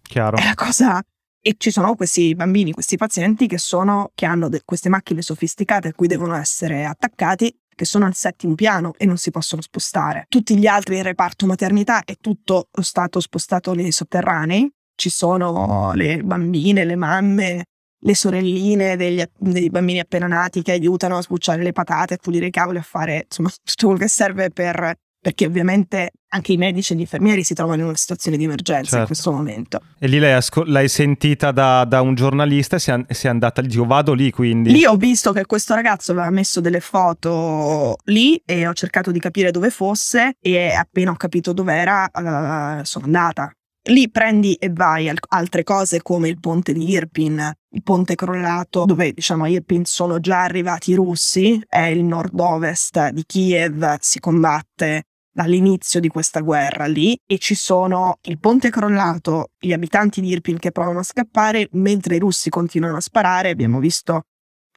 Chiaro. 0.00 0.38
è 0.38 0.44
la 0.44 0.54
cosa 0.54 1.02
e 1.40 1.56
ci 1.58 1.70
sono 1.70 1.94
questi 1.94 2.34
bambini, 2.34 2.72
questi 2.72 2.96
pazienti 2.96 3.46
che, 3.46 3.58
sono, 3.58 4.10
che 4.14 4.24
hanno 4.24 4.48
de- 4.48 4.62
queste 4.64 4.88
macchine 4.88 5.20
sofisticate 5.20 5.88
a 5.88 5.92
cui 5.92 6.06
devono 6.06 6.34
essere 6.36 6.86
attaccati, 6.86 7.54
che 7.68 7.84
sono 7.84 8.06
al 8.06 8.14
settimo 8.14 8.54
piano 8.54 8.94
e 8.96 9.04
non 9.04 9.18
si 9.18 9.30
possono 9.30 9.60
spostare. 9.60 10.24
Tutti 10.26 10.56
gli 10.56 10.66
altri 10.66 10.96
in 10.96 11.02
reparto 11.02 11.44
maternità 11.44 12.02
è 12.04 12.16
tutto 12.18 12.68
stato 12.80 13.20
spostato 13.20 13.74
nei 13.74 13.92
sotterranei. 13.92 14.72
Ci 14.94 15.10
sono 15.10 15.92
le 15.94 16.22
bambine, 16.22 16.84
le 16.84 16.96
mamme, 16.96 17.64
le 18.00 18.14
sorelline 18.14 18.96
degli, 18.96 19.22
dei 19.36 19.70
bambini 19.70 20.00
appena 20.00 20.26
nati 20.26 20.62
che 20.62 20.72
aiutano 20.72 21.16
a 21.16 21.22
sbucciare 21.22 21.62
le 21.62 21.72
patate, 21.72 22.14
a 22.14 22.18
pulire 22.18 22.46
i 22.46 22.50
cavoli, 22.50 22.78
a 22.78 22.82
fare 22.82 23.24
insomma 23.24 23.50
tutto 23.62 23.86
quello 23.86 24.00
che 24.00 24.08
serve 24.08 24.50
per 24.50 24.96
perché 25.20 25.46
ovviamente 25.46 26.12
anche 26.28 26.52
i 26.52 26.56
medici 26.56 26.92
e 26.92 26.96
gli 26.96 27.00
infermieri 27.00 27.42
si 27.42 27.54
trovano 27.54 27.80
in 27.80 27.86
una 27.86 27.96
situazione 27.96 28.36
di 28.36 28.44
emergenza 28.44 28.82
certo. 28.82 28.98
in 28.98 29.06
questo 29.06 29.32
momento. 29.32 29.80
E 29.98 30.06
lì 30.06 30.18
l'hai, 30.18 30.32
asco- 30.32 30.64
l'hai 30.64 30.88
sentita 30.88 31.50
da, 31.50 31.84
da, 31.84 32.00
un 32.00 32.14
giornalista 32.14 32.76
e 32.76 32.78
sei, 32.78 33.04
sei 33.08 33.30
andata 33.30 33.60
lì, 33.60 33.68
dico 33.68 33.84
vado 33.84 34.12
lì 34.12 34.30
quindi. 34.30 34.70
Lì 34.70 34.84
ho 34.84 34.96
visto 34.96 35.32
che 35.32 35.44
questo 35.44 35.74
ragazzo 35.74 36.12
aveva 36.12 36.30
messo 36.30 36.60
delle 36.60 36.80
foto 36.80 37.96
lì 38.04 38.40
e 38.44 38.66
ho 38.66 38.72
cercato 38.74 39.10
di 39.10 39.18
capire 39.18 39.50
dove 39.50 39.70
fosse 39.70 40.34
e 40.40 40.72
appena 40.72 41.10
ho 41.10 41.16
capito 41.16 41.52
dov'era 41.52 42.08
uh, 42.12 42.84
sono 42.84 43.04
andata. 43.06 43.52
Lì 43.88 44.10
prendi 44.10 44.54
e 44.54 44.68
vai. 44.70 45.10
Altre 45.28 45.62
cose 45.62 46.02
come 46.02 46.28
il 46.28 46.38
ponte 46.38 46.74
di 46.74 46.90
Irpin, 46.90 47.50
il 47.70 47.82
ponte 47.82 48.16
crollato 48.16 48.84
dove 48.84 49.12
diciamo 49.12 49.44
a 49.44 49.48
Irpin 49.48 49.86
sono 49.86 50.20
già 50.20 50.42
arrivati 50.42 50.90
i 50.90 50.94
russi, 50.94 51.58
è 51.66 51.84
il 51.84 52.04
nord-ovest 52.04 53.08
di 53.10 53.24
Kiev, 53.24 53.96
si 54.00 54.20
combatte 54.20 55.04
dall'inizio 55.32 56.00
di 56.00 56.08
questa 56.08 56.40
guerra 56.40 56.84
lì 56.84 57.18
e 57.24 57.38
ci 57.38 57.54
sono 57.54 58.18
il 58.22 58.38
ponte 58.38 58.68
crollato, 58.68 59.52
gli 59.58 59.72
abitanti 59.72 60.20
di 60.20 60.28
Irpin 60.28 60.58
che 60.58 60.70
provano 60.70 60.98
a 60.98 61.04
scappare 61.04 61.68
mentre 61.72 62.16
i 62.16 62.18
russi 62.18 62.50
continuano 62.50 62.96
a 62.96 63.00
sparare, 63.00 63.48
abbiamo 63.48 63.78
visto 63.78 64.24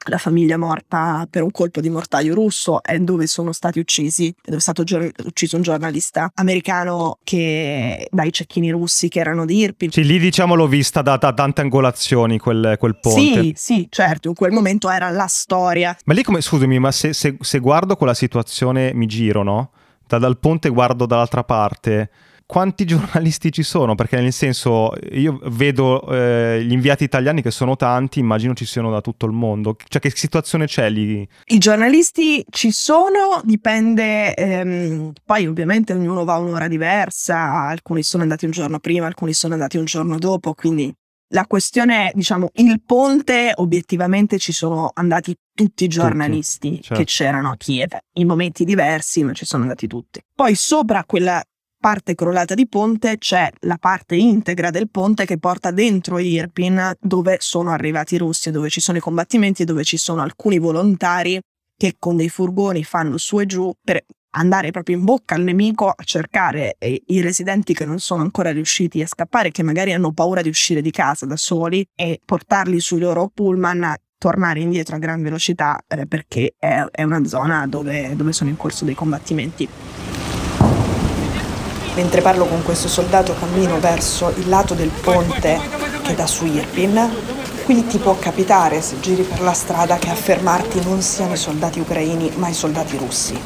la 0.06 0.18
famiglia 0.18 0.56
morta 0.56 1.26
per 1.30 1.42
un 1.42 1.50
colpo 1.50 1.80
di 1.80 1.90
mortaio 1.90 2.34
russo 2.34 2.82
è 2.82 2.98
dove 2.98 3.26
sono 3.26 3.52
stati 3.52 3.78
uccisi, 3.78 4.34
dove 4.42 4.58
è 4.58 4.60
stato 4.60 4.84
gior- 4.84 5.10
ucciso 5.24 5.56
un 5.56 5.62
giornalista 5.62 6.30
americano 6.34 7.18
che 7.22 8.08
dai 8.10 8.32
cecchini 8.32 8.70
russi 8.70 9.08
che 9.08 9.20
erano 9.20 9.44
di 9.44 9.58
Irpin. 9.58 9.90
Sì, 9.90 10.04
lì 10.04 10.18
diciamo 10.18 10.54
l'ho 10.54 10.66
vista 10.66 11.02
da, 11.02 11.16
da 11.16 11.32
tante 11.32 11.60
angolazioni 11.60 12.38
quel, 12.38 12.76
quel, 12.78 12.98
ponte. 12.98 13.20
Sì, 13.20 13.52
sì, 13.56 13.86
certo, 13.90 14.28
in 14.28 14.34
quel 14.34 14.52
momento 14.52 14.90
era 14.90 15.10
la 15.10 15.26
storia. 15.26 15.96
Ma 16.04 16.14
lì 16.14 16.22
come, 16.22 16.40
scusami, 16.40 16.78
ma 16.78 16.90
se, 16.92 17.12
se, 17.12 17.36
se 17.40 17.58
guardo 17.58 17.96
quella 17.96 18.14
situazione 18.14 18.92
mi 18.94 19.06
giro, 19.06 19.42
no? 19.42 19.70
Da, 20.06 20.18
dal 20.18 20.38
ponte 20.38 20.68
guardo 20.68 21.06
dall'altra 21.06 21.44
parte 21.44 22.10
quanti 22.52 22.84
giornalisti 22.84 23.50
ci 23.50 23.62
sono? 23.62 23.94
Perché 23.94 24.20
nel 24.20 24.32
senso 24.32 24.92
io 25.12 25.40
vedo 25.44 26.06
eh, 26.06 26.62
gli 26.62 26.72
inviati 26.72 27.04
italiani 27.04 27.40
che 27.40 27.50
sono 27.50 27.76
tanti, 27.76 28.18
immagino 28.18 28.52
ci 28.52 28.66
siano 28.66 28.90
da 28.90 29.00
tutto 29.00 29.24
il 29.24 29.32
mondo. 29.32 29.74
Cioè 29.88 30.02
che 30.02 30.10
situazione 30.10 30.66
c'è 30.66 30.90
lì? 30.90 31.26
I 31.46 31.58
giornalisti 31.58 32.44
ci 32.50 32.70
sono, 32.70 33.40
dipende, 33.42 34.34
ehm, 34.34 35.12
poi 35.24 35.46
ovviamente 35.46 35.94
ognuno 35.94 36.24
va 36.24 36.36
un'ora 36.36 36.68
diversa, 36.68 37.68
alcuni 37.68 38.02
sono 38.02 38.22
andati 38.22 38.44
un 38.44 38.50
giorno 38.50 38.78
prima, 38.80 39.06
alcuni 39.06 39.32
sono 39.32 39.54
andati 39.54 39.78
un 39.78 39.86
giorno 39.86 40.18
dopo, 40.18 40.52
quindi 40.52 40.92
la 41.32 41.46
questione 41.46 42.08
è, 42.08 42.12
diciamo, 42.14 42.50
il 42.56 42.82
ponte 42.84 43.52
obiettivamente 43.54 44.38
ci 44.38 44.52
sono 44.52 44.90
andati 44.92 45.34
tutti 45.54 45.84
i 45.84 45.88
giornalisti 45.88 46.68
tutti, 46.68 46.82
certo. 46.82 47.02
che 47.02 47.04
c'erano 47.04 47.50
a 47.52 47.56
Kiev, 47.56 47.96
in 48.18 48.26
momenti 48.26 48.64
diversi, 48.64 49.24
ma 49.24 49.32
ci 49.32 49.46
sono 49.46 49.62
andati 49.62 49.86
tutti. 49.86 50.20
Poi 50.34 50.54
sopra 50.54 51.04
quella 51.04 51.42
parte 51.82 52.14
crollata 52.14 52.54
di 52.54 52.68
ponte 52.68 53.18
c'è 53.18 53.50
la 53.62 53.76
parte 53.76 54.14
integra 54.14 54.70
del 54.70 54.88
ponte 54.88 55.24
che 55.24 55.36
porta 55.36 55.72
dentro 55.72 56.20
Irpin 56.20 56.92
dove 57.00 57.38
sono 57.40 57.72
arrivati 57.72 58.14
i 58.14 58.18
russi, 58.18 58.52
dove 58.52 58.70
ci 58.70 58.80
sono 58.80 58.98
i 58.98 59.00
combattimenti 59.00 59.64
dove 59.64 59.82
ci 59.82 59.96
sono 59.96 60.22
alcuni 60.22 60.60
volontari 60.60 61.40
che 61.76 61.96
con 61.98 62.16
dei 62.16 62.28
furgoni 62.28 62.84
fanno 62.84 63.18
su 63.18 63.40
e 63.40 63.46
giù 63.46 63.72
per 63.82 64.04
andare 64.34 64.70
proprio 64.70 64.96
in 64.96 65.02
bocca 65.02 65.34
al 65.34 65.42
nemico 65.42 65.88
a 65.88 66.04
cercare 66.04 66.76
i 66.78 67.20
residenti 67.20 67.74
che 67.74 67.84
non 67.84 67.98
sono 67.98 68.22
ancora 68.22 68.52
riusciti 68.52 69.02
a 69.02 69.08
scappare, 69.08 69.50
che 69.50 69.64
magari 69.64 69.92
hanno 69.92 70.12
paura 70.12 70.40
di 70.40 70.48
uscire 70.48 70.82
di 70.82 70.92
casa 70.92 71.26
da 71.26 71.36
soli 71.36 71.84
e 71.96 72.20
portarli 72.24 72.78
sui 72.78 73.00
loro 73.00 73.28
pullman 73.34 73.92
tornare 74.18 74.60
indietro 74.60 74.94
a 74.94 74.98
gran 75.00 75.20
velocità 75.20 75.82
eh, 75.88 76.06
perché 76.06 76.54
è, 76.56 76.84
è, 76.92 77.02
una 77.02 77.24
zona 77.24 77.66
dove, 77.66 78.14
dove 78.14 78.32
sono 78.32 78.50
in 78.50 78.56
corso 78.56 78.84
dei 78.84 78.94
combattimenti. 78.94 79.68
Mentre 81.94 82.22
parlo 82.22 82.46
con 82.46 82.62
questo 82.62 82.88
soldato 82.88 83.34
cammino 83.34 83.78
verso 83.78 84.32
il 84.36 84.48
lato 84.48 84.74
del 84.74 84.90
ponte 84.90 85.60
che 86.02 86.14
dà 86.14 86.26
su 86.26 86.46
Irpin. 86.46 87.10
Qui 87.64 87.86
ti 87.86 87.98
può 87.98 88.18
capitare, 88.18 88.80
se 88.80 88.98
giri 89.00 89.22
per 89.22 89.40
la 89.40 89.52
strada, 89.52 89.96
che 89.98 90.10
a 90.10 90.14
fermarti 90.14 90.82
non 90.84 91.00
siano 91.00 91.34
i 91.34 91.36
soldati 91.36 91.80
ucraini 91.80 92.32
ma 92.36 92.48
i 92.48 92.54
soldati 92.54 92.96
russi. 92.96 93.38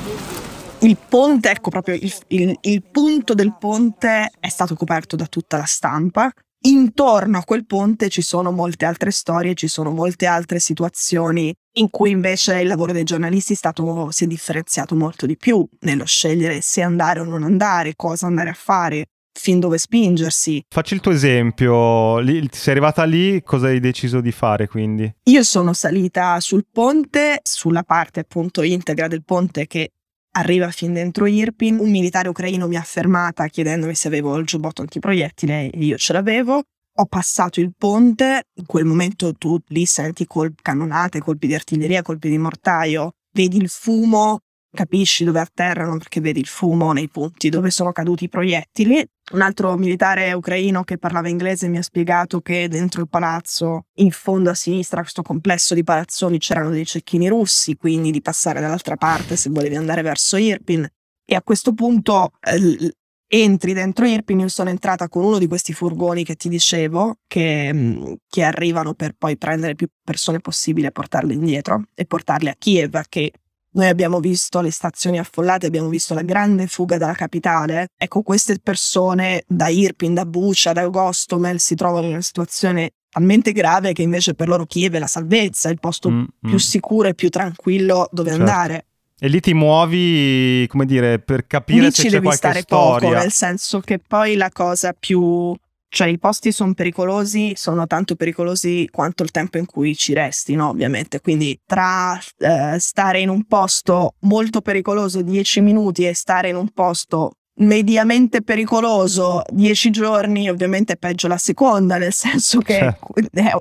Il 0.80 0.96
ponte, 1.08 1.50
ecco 1.50 1.70
proprio 1.70 1.94
il, 1.94 2.12
il, 2.28 2.56
il 2.60 2.82
punto 2.90 3.34
del 3.34 3.56
ponte 3.58 4.30
è 4.38 4.48
stato 4.48 4.74
coperto 4.74 5.16
da 5.16 5.26
tutta 5.26 5.56
la 5.56 5.64
stampa 5.64 6.30
Intorno 6.66 7.38
a 7.38 7.44
quel 7.44 7.64
ponte 7.64 8.08
ci 8.08 8.22
sono 8.22 8.50
molte 8.50 8.86
altre 8.86 9.12
storie, 9.12 9.54
ci 9.54 9.68
sono 9.68 9.90
molte 9.90 10.26
altre 10.26 10.58
situazioni 10.58 11.54
in 11.78 11.90
cui 11.90 12.10
invece 12.10 12.60
il 12.60 12.68
lavoro 12.68 12.92
dei 12.92 13.04
giornalisti 13.04 13.52
è 13.52 13.56
stato, 13.56 14.10
si 14.10 14.24
è 14.24 14.26
differenziato 14.26 14.94
molto 14.94 15.26
di 15.26 15.36
più 15.36 15.66
nello 15.80 16.04
scegliere 16.04 16.60
se 16.60 16.82
andare 16.82 17.20
o 17.20 17.24
non 17.24 17.42
andare, 17.42 17.94
cosa 17.96 18.26
andare 18.26 18.50
a 18.50 18.54
fare, 18.54 19.06
fin 19.32 19.60
dove 19.60 19.78
spingersi. 19.78 20.64
Facci 20.68 20.94
il 20.94 21.00
tuo 21.00 21.12
esempio, 21.12 22.18
lì, 22.18 22.46
sei 22.50 22.72
arrivata 22.72 23.04
lì, 23.04 23.42
cosa 23.42 23.66
hai 23.66 23.80
deciso 23.80 24.20
di 24.20 24.32
fare 24.32 24.66
quindi? 24.68 25.12
Io 25.24 25.42
sono 25.42 25.72
salita 25.72 26.40
sul 26.40 26.66
ponte, 26.70 27.40
sulla 27.42 27.82
parte 27.82 28.20
appunto 28.20 28.62
integra 28.62 29.08
del 29.08 29.24
ponte 29.24 29.66
che 29.66 29.90
Arriva 30.38 30.70
fin 30.70 30.92
dentro 30.92 31.24
Irpin, 31.24 31.78
un 31.78 31.90
militare 31.90 32.28
ucraino 32.28 32.68
mi 32.68 32.76
ha 32.76 32.82
fermata 32.82 33.46
chiedendomi 33.46 33.94
se 33.94 34.08
avevo 34.08 34.36
il 34.36 34.44
giubbotto 34.44 34.82
antiproiettile 34.82 35.70
e 35.70 35.78
io 35.78 35.96
ce 35.96 36.12
l'avevo. 36.12 36.62
Ho 36.98 37.06
passato 37.06 37.60
il 37.60 37.74
ponte, 37.76 38.44
in 38.54 38.66
quel 38.66 38.86
momento 38.86 39.34
tu 39.34 39.58
lì 39.68 39.84
senti 39.84 40.26
colpi, 40.26 40.62
cannonate, 40.62 41.20
colpi 41.20 41.46
di 41.46 41.54
artiglieria, 41.54 42.02
colpi 42.02 42.30
di 42.30 42.38
mortaio, 42.38 43.12
vedi 43.32 43.58
il 43.58 43.68
fumo 43.68 44.40
capisci 44.76 45.24
dove 45.24 45.40
atterrano 45.40 45.96
perché 45.96 46.20
vedi 46.20 46.38
il 46.38 46.46
fumo 46.46 46.92
nei 46.92 47.08
punti 47.08 47.48
dove 47.48 47.70
sono 47.70 47.90
caduti 47.90 48.24
i 48.24 48.28
proiettili. 48.28 49.04
Un 49.32 49.40
altro 49.40 49.76
militare 49.76 50.32
ucraino 50.32 50.84
che 50.84 50.98
parlava 50.98 51.28
inglese 51.28 51.66
mi 51.66 51.78
ha 51.78 51.82
spiegato 51.82 52.40
che 52.40 52.68
dentro 52.68 53.00
il 53.00 53.08
palazzo, 53.08 53.86
in 53.94 54.12
fondo 54.12 54.50
a 54.50 54.54
sinistra, 54.54 55.00
questo 55.00 55.22
complesso 55.22 55.74
di 55.74 55.82
palazzoni, 55.82 56.38
c'erano 56.38 56.70
dei 56.70 56.86
cecchini 56.86 57.26
russi, 57.26 57.76
quindi 57.76 58.12
di 58.12 58.22
passare 58.22 58.60
dall'altra 58.60 58.96
parte 58.96 59.34
se 59.34 59.50
volevi 59.50 59.74
andare 59.74 60.02
verso 60.02 60.36
Irpin. 60.36 60.86
E 61.28 61.34
a 61.34 61.42
questo 61.42 61.72
punto 61.72 62.30
eh, 62.40 62.94
entri 63.28 63.72
dentro 63.72 64.06
Irpin, 64.06 64.40
io 64.40 64.48
sono 64.48 64.70
entrata 64.70 65.08
con 65.08 65.24
uno 65.24 65.38
di 65.38 65.46
questi 65.46 65.72
furgoni 65.72 66.24
che 66.24 66.36
ti 66.36 66.48
dicevo, 66.48 67.18
che, 67.26 67.72
mm, 67.72 68.12
che 68.28 68.42
arrivano 68.42 68.94
per 68.94 69.14
poi 69.16 69.36
prendere 69.36 69.74
più 69.74 69.88
persone 70.02 70.40
possibile 70.40 70.88
e 70.88 70.92
portarle 70.92 71.34
indietro 71.34 71.84
e 71.94 72.04
portarle 72.06 72.50
a 72.50 72.54
Kiev, 72.58 73.02
che 73.08 73.32
noi 73.76 73.88
abbiamo 73.88 74.20
visto 74.20 74.60
le 74.60 74.70
stazioni 74.70 75.18
affollate, 75.18 75.66
abbiamo 75.66 75.88
visto 75.88 76.14
la 76.14 76.22
grande 76.22 76.66
fuga 76.66 76.96
dalla 76.96 77.12
capitale. 77.12 77.88
Ecco, 77.96 78.22
queste 78.22 78.58
persone 78.58 79.44
da 79.46 79.68
Irpin, 79.68 80.14
da 80.14 80.24
Bucha, 80.24 80.72
da 80.72 80.86
Gostomel 80.88 81.60
si 81.60 81.74
trovano 81.74 82.06
in 82.06 82.12
una 82.12 82.22
situazione 82.22 82.92
talmente 83.10 83.52
grave 83.52 83.92
che 83.92 84.02
invece 84.02 84.34
per 84.34 84.48
loro 84.48 84.64
Kiev 84.64 84.94
è 84.94 84.98
la 84.98 85.06
salvezza, 85.06 85.68
il 85.68 85.78
posto 85.78 86.10
mm, 86.10 86.24
più 86.40 86.54
mm. 86.54 86.56
sicuro 86.56 87.08
e 87.08 87.14
più 87.14 87.28
tranquillo 87.28 88.08
dove 88.12 88.30
certo. 88.30 88.44
andare. 88.44 88.86
E 89.18 89.28
lì 89.28 89.40
ti 89.40 89.54
muovi, 89.54 90.66
come 90.68 90.84
dire, 90.84 91.18
per 91.18 91.46
capire 91.46 91.86
lì 91.86 91.90
se 91.90 92.02
ci 92.02 92.08
c'è 92.08 92.20
devi 92.20 92.32
stare 92.32 92.60
storia. 92.60 93.08
poco, 93.08 93.20
nel 93.20 93.32
senso 93.32 93.80
che 93.80 93.98
poi 93.98 94.36
la 94.36 94.50
cosa 94.50 94.92
più 94.92 95.54
cioè 95.88 96.08
i 96.08 96.18
posti 96.18 96.52
sono 96.52 96.74
pericolosi, 96.74 97.52
sono 97.54 97.86
tanto 97.86 98.16
pericolosi 98.16 98.86
quanto 98.92 99.22
il 99.22 99.30
tempo 99.30 99.56
in 99.56 99.64
cui 99.64 99.96
ci 99.96 100.12
resti, 100.12 100.54
no? 100.54 100.68
Ovviamente. 100.68 101.20
Quindi 101.20 101.58
tra 101.64 102.20
eh, 102.38 102.78
stare 102.78 103.20
in 103.20 103.30
un 103.30 103.44
posto 103.44 104.14
molto 104.20 104.60
pericoloso 104.60 105.22
10 105.22 105.60
minuti 105.62 106.06
e 106.06 106.12
stare 106.12 106.50
in 106.50 106.56
un 106.56 106.68
posto 106.68 107.36
mediamente 107.58 108.42
pericoloso 108.42 109.42
10 109.48 109.90
giorni, 109.90 110.50
ovviamente 110.50 110.94
è 110.94 110.96
peggio 110.96 111.28
la 111.28 111.38
seconda, 111.38 111.96
nel 111.96 112.12
senso 112.12 112.58
che 112.58 112.74
certo. 112.74 113.14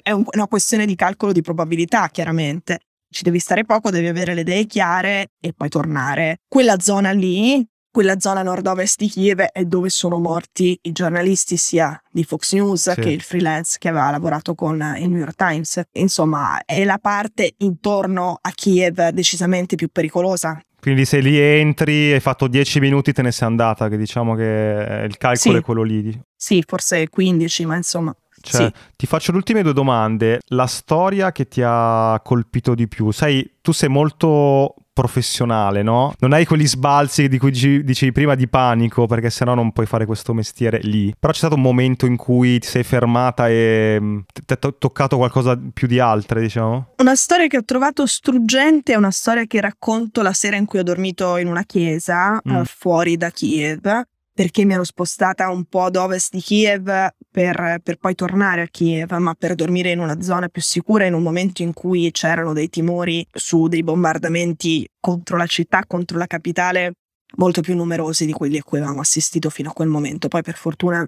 è 0.04 0.12
una 0.12 0.48
questione 0.48 0.86
di 0.86 0.96
calcolo 0.96 1.32
di 1.32 1.42
probabilità, 1.42 2.10
chiaramente. 2.10 2.80
Ci 3.10 3.24
devi 3.24 3.40
stare 3.40 3.66
poco, 3.66 3.90
devi 3.90 4.08
avere 4.08 4.34
le 4.34 4.42
idee 4.42 4.66
chiare 4.66 5.30
e 5.40 5.54
poi 5.54 5.70
tornare. 5.70 6.40
Quella 6.48 6.80
zona 6.80 7.12
lì 7.12 7.66
quella 7.96 8.20
zona 8.20 8.44
nord-ovest 8.44 8.98
di 8.98 9.08
Kiev 9.08 9.40
è 9.40 9.64
dove 9.64 9.88
sono 9.88 10.20
morti 10.20 10.78
i 10.82 10.92
giornalisti 10.92 11.56
sia 11.56 11.98
di 12.12 12.26
Fox 12.26 12.52
News 12.52 12.92
sì. 12.92 13.00
che 13.00 13.10
il 13.10 13.22
freelance 13.22 13.78
che 13.80 13.88
aveva 13.88 14.12
lavorato 14.12 14.54
con 14.54 14.76
il 15.00 15.10
New 15.10 15.20
York 15.20 15.36
Times. 15.36 15.82
Insomma, 15.94 16.60
è 16.66 16.84
la 16.84 16.98
parte 16.98 17.54
intorno 17.60 18.38
a 18.42 18.52
Kiev 18.52 19.12
decisamente 19.12 19.78
più 19.78 19.88
pericolosa. 19.90 20.60
Quindi 20.78 21.06
se 21.06 21.20
lì 21.20 21.40
entri, 21.40 22.12
hai 22.12 22.20
fatto 22.20 22.48
10 22.50 22.82
minuti, 22.82 23.14
te 23.14 23.22
ne 23.22 23.32
sei 23.32 23.48
andata, 23.48 23.88
che 23.88 23.96
diciamo 23.96 24.36
che 24.36 25.06
il 25.06 25.16
calcolo 25.16 25.56
sì. 25.56 25.62
è 25.62 25.64
quello 25.64 25.84
lì. 25.84 26.22
Sì, 26.36 26.62
forse 26.68 27.08
15, 27.08 27.66
ma 27.66 27.78
insomma. 27.78 28.14
Cioè, 28.46 28.66
sì. 28.66 28.74
ti 28.96 29.06
faccio 29.08 29.32
le 29.32 29.38
ultime 29.38 29.64
due 29.64 29.74
domande. 29.74 30.42
La 30.48 30.68
storia 30.68 31.32
che 31.32 31.48
ti 31.48 31.62
ha 31.64 32.20
colpito 32.24 32.76
di 32.76 32.88
più, 32.88 33.12
sai, 33.12 33.58
tu 33.62 33.72
sei 33.72 33.90
molto 33.90 34.76
professionale, 34.96 35.84
no? 35.84 36.14
Non 36.20 36.32
hai 36.32 36.46
quegli 36.46 36.66
sbalzi 36.66 37.28
di 37.28 37.38
cui 37.38 37.52
dicevi 37.52 38.14
prima 38.14 38.34
di 38.34 38.48
panico, 38.48 39.08
perché 39.08 39.30
sennò 39.30 39.54
non 39.54 39.74
puoi 39.74 39.86
fare 39.86 40.06
questo 40.06 40.34
mestiere 40.34 40.80
lì. 40.84 41.14
Però 41.20 41.34
c'è 41.34 41.40
stato 41.40 41.56
un 41.56 41.62
momento 41.62 42.06
in 42.06 42.16
cui 42.16 42.60
ti 42.60 42.68
sei 42.68 42.84
fermata 42.84 43.50
e 43.50 43.98
mm, 44.00 44.20
ti 44.46 44.54
ha 44.54 44.56
toccato 44.56 45.18
qualcosa 45.18 45.60
più 45.74 45.88
di 45.88 46.00
altre, 46.00 46.40
diciamo? 46.40 46.94
Una 47.00 47.16
storia 47.16 47.48
che 47.48 47.58
ho 47.58 47.66
trovato 47.66 48.06
struggente 48.06 48.94
è 48.94 48.96
una 48.96 49.12
storia 49.12 49.44
che 49.44 49.60
racconto 49.60 50.22
la 50.22 50.32
sera 50.32 50.56
in 50.56 50.66
cui 50.66 50.80
ho 50.80 50.84
dormito 50.84 51.36
in 51.36 51.48
una 51.48 51.64
chiesa 51.64 52.40
mm. 52.48 52.56
uh, 52.56 52.64
fuori 52.64 53.18
da 53.18 53.30
Kiev 53.32 54.06
perché 54.36 54.66
mi 54.66 54.74
ero 54.74 54.84
spostata 54.84 55.50
un 55.50 55.64
po' 55.64 55.84
ad 55.84 55.96
ovest 55.96 56.34
di 56.34 56.42
Kiev 56.42 56.84
per, 57.32 57.80
per, 57.82 57.96
poi 57.96 58.16
tornare 58.16 58.64
a 58.64 58.68
Kiev, 58.68 59.10
ma 59.14 59.34
per 59.34 59.56
dormire 59.56 59.92
in 59.92 60.00
una 60.00 60.22
zona 60.22 60.50
più 60.50 60.62
sicura 60.62 61.06
in 61.06 61.14
un 61.14 61.24
momento 61.24 61.62
in 61.62 61.72
cui 61.72 62.12
c'erano 62.12 62.52
dei 62.52 62.68
timori 62.68 63.26
su 63.32 63.70
dei 63.70 63.82
bombardamenti 63.82 64.86
contro 65.00 65.38
la 65.38 65.46
città, 65.46 65.86
contro 65.88 66.18
la 66.18 66.28
capitale, 66.28 66.96
molto 67.38 67.62
più 67.62 67.78
numerosi 67.78 68.26
di 68.26 68.34
quelli 68.34 68.58
a 68.58 68.64
cui 68.64 68.80
avevamo 68.80 69.00
assistito 69.00 69.50
fino 69.50 69.70
a 69.70 69.74
quel 69.74 69.88
momento. 69.88 70.28
Poi 70.28 70.42
per 70.42 70.56
fortuna 70.56 71.08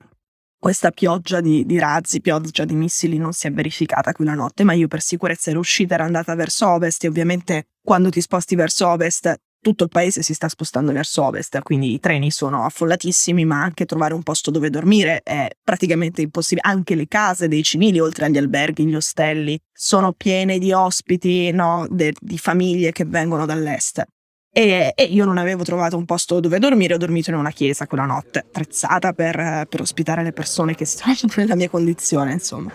questa 0.58 0.92
pioggia 0.92 1.42
di, 1.42 1.66
di 1.66 1.78
razzi, 1.78 2.22
pioggia 2.22 2.64
di 2.64 2.76
missili 2.76 3.18
non 3.18 3.34
si 3.34 3.48
è 3.48 3.52
verificata 3.52 4.14
qui 4.14 4.24
la 4.24 4.36
notte, 4.36 4.64
ma 4.64 4.72
io 4.72 4.88
per 4.88 5.02
sicurezza 5.02 5.50
ero 5.50 5.60
uscita, 5.60 5.96
ero 5.96 6.06
andata 6.06 6.34
verso 6.34 6.66
ovest 6.70 7.04
e 7.04 7.10
ovviamente 7.10 7.68
quando 7.84 8.10
ti 8.10 8.22
sposti 8.22 8.56
verso 8.56 8.88
ovest 8.88 9.38
tutto 9.62 9.84
il 9.84 9.90
paese 9.90 10.22
si 10.22 10.34
sta 10.34 10.48
spostando 10.48 10.92
verso 10.92 11.24
ovest, 11.24 11.62
quindi 11.62 11.94
i 11.94 12.00
treni 12.00 12.32
sono 12.32 12.64
affollatissimi, 12.64 13.46
ma 13.46 13.62
anche 13.62 13.86
trovare 13.86 14.14
un 14.14 14.24
posto 14.24 14.52
dove 14.52 14.70
dormire 14.70 15.22
è 15.24 15.50
praticamente 15.64 16.22
impossibile. 16.22 16.68
Anche 16.68 16.96
le 16.96 17.08
case 17.08 17.48
dei 17.48 17.64
civili, 17.64 18.00
oltre 18.00 18.26
agli 18.26 18.38
alberghi, 18.38 18.86
gli 18.86 18.96
ostelli, 18.96 19.60
sono 19.72 20.14
piene 20.14 20.58
di 20.60 20.72
ospiti, 20.72 21.52
no, 21.52 21.86
de, 21.90 22.14
di 22.20 22.38
famiglie 22.38 22.92
che 22.92 23.06
vengono 23.06 23.46
dall'est. 23.46 24.04
E, 24.50 24.94
e, 24.96 25.04
io 25.04 25.26
non 25.26 25.38
avevo 25.38 25.64
trovato 25.64 25.98
un 25.98 26.06
posto 26.06 26.40
dove 26.40 26.58
dormire, 26.58 26.96
ho 26.96 26.98
dormito 26.98 27.30
in 27.30 27.36
una 27.36 27.52
chiesa 27.52 27.86
quella 27.86 28.06
notte, 28.06 28.40
attrezzata 28.40 29.14
per, 29.14 29.68
per 29.70 29.82
ospitare 29.82 30.24
le 30.24 30.32
persone 30.32 30.74
che 30.74 30.86
si 30.86 30.98
trovano 30.98 31.20
nella 31.36 31.56
mia 31.56 31.70
condizione, 31.70 32.32
insomma. 32.32 32.72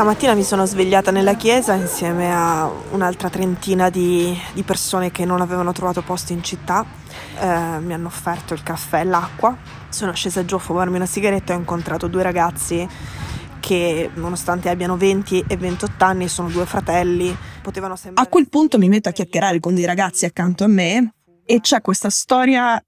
Stamattina 0.00 0.32
mi 0.32 0.44
sono 0.44 0.64
svegliata 0.64 1.10
nella 1.10 1.34
chiesa 1.34 1.74
insieme 1.74 2.34
a 2.34 2.66
un'altra 2.92 3.28
trentina 3.28 3.90
di, 3.90 4.34
di 4.54 4.62
persone 4.62 5.10
che 5.10 5.26
non 5.26 5.42
avevano 5.42 5.72
trovato 5.72 6.00
posto 6.00 6.32
in 6.32 6.42
città. 6.42 6.86
Eh, 7.38 7.80
mi 7.80 7.92
hanno 7.92 8.06
offerto 8.06 8.54
il 8.54 8.62
caffè 8.62 9.00
e 9.00 9.04
l'acqua. 9.04 9.54
Sono 9.90 10.14
scesa 10.14 10.42
giù 10.46 10.54
a 10.54 10.58
fumarmi 10.58 10.96
una 10.96 11.04
sigaretta 11.04 11.52
e 11.52 11.56
ho 11.56 11.58
incontrato 11.58 12.06
due 12.06 12.22
ragazzi 12.22 12.88
che 13.60 14.10
nonostante 14.14 14.70
abbiano 14.70 14.96
20 14.96 15.44
e 15.46 15.58
28 15.58 16.02
anni 16.02 16.28
sono 16.28 16.48
due 16.48 16.64
fratelli. 16.64 17.36
Potevano 17.60 17.94
sembrare... 17.94 18.26
A 18.26 18.30
quel 18.30 18.48
punto 18.48 18.78
mi 18.78 18.88
metto 18.88 19.10
a 19.10 19.12
chiacchierare 19.12 19.60
con 19.60 19.74
dei 19.74 19.84
ragazzi 19.84 20.24
accanto 20.24 20.64
a 20.64 20.68
me 20.68 21.12
e 21.44 21.60
c'è 21.60 21.82
questa 21.82 22.08
storia 22.08 22.82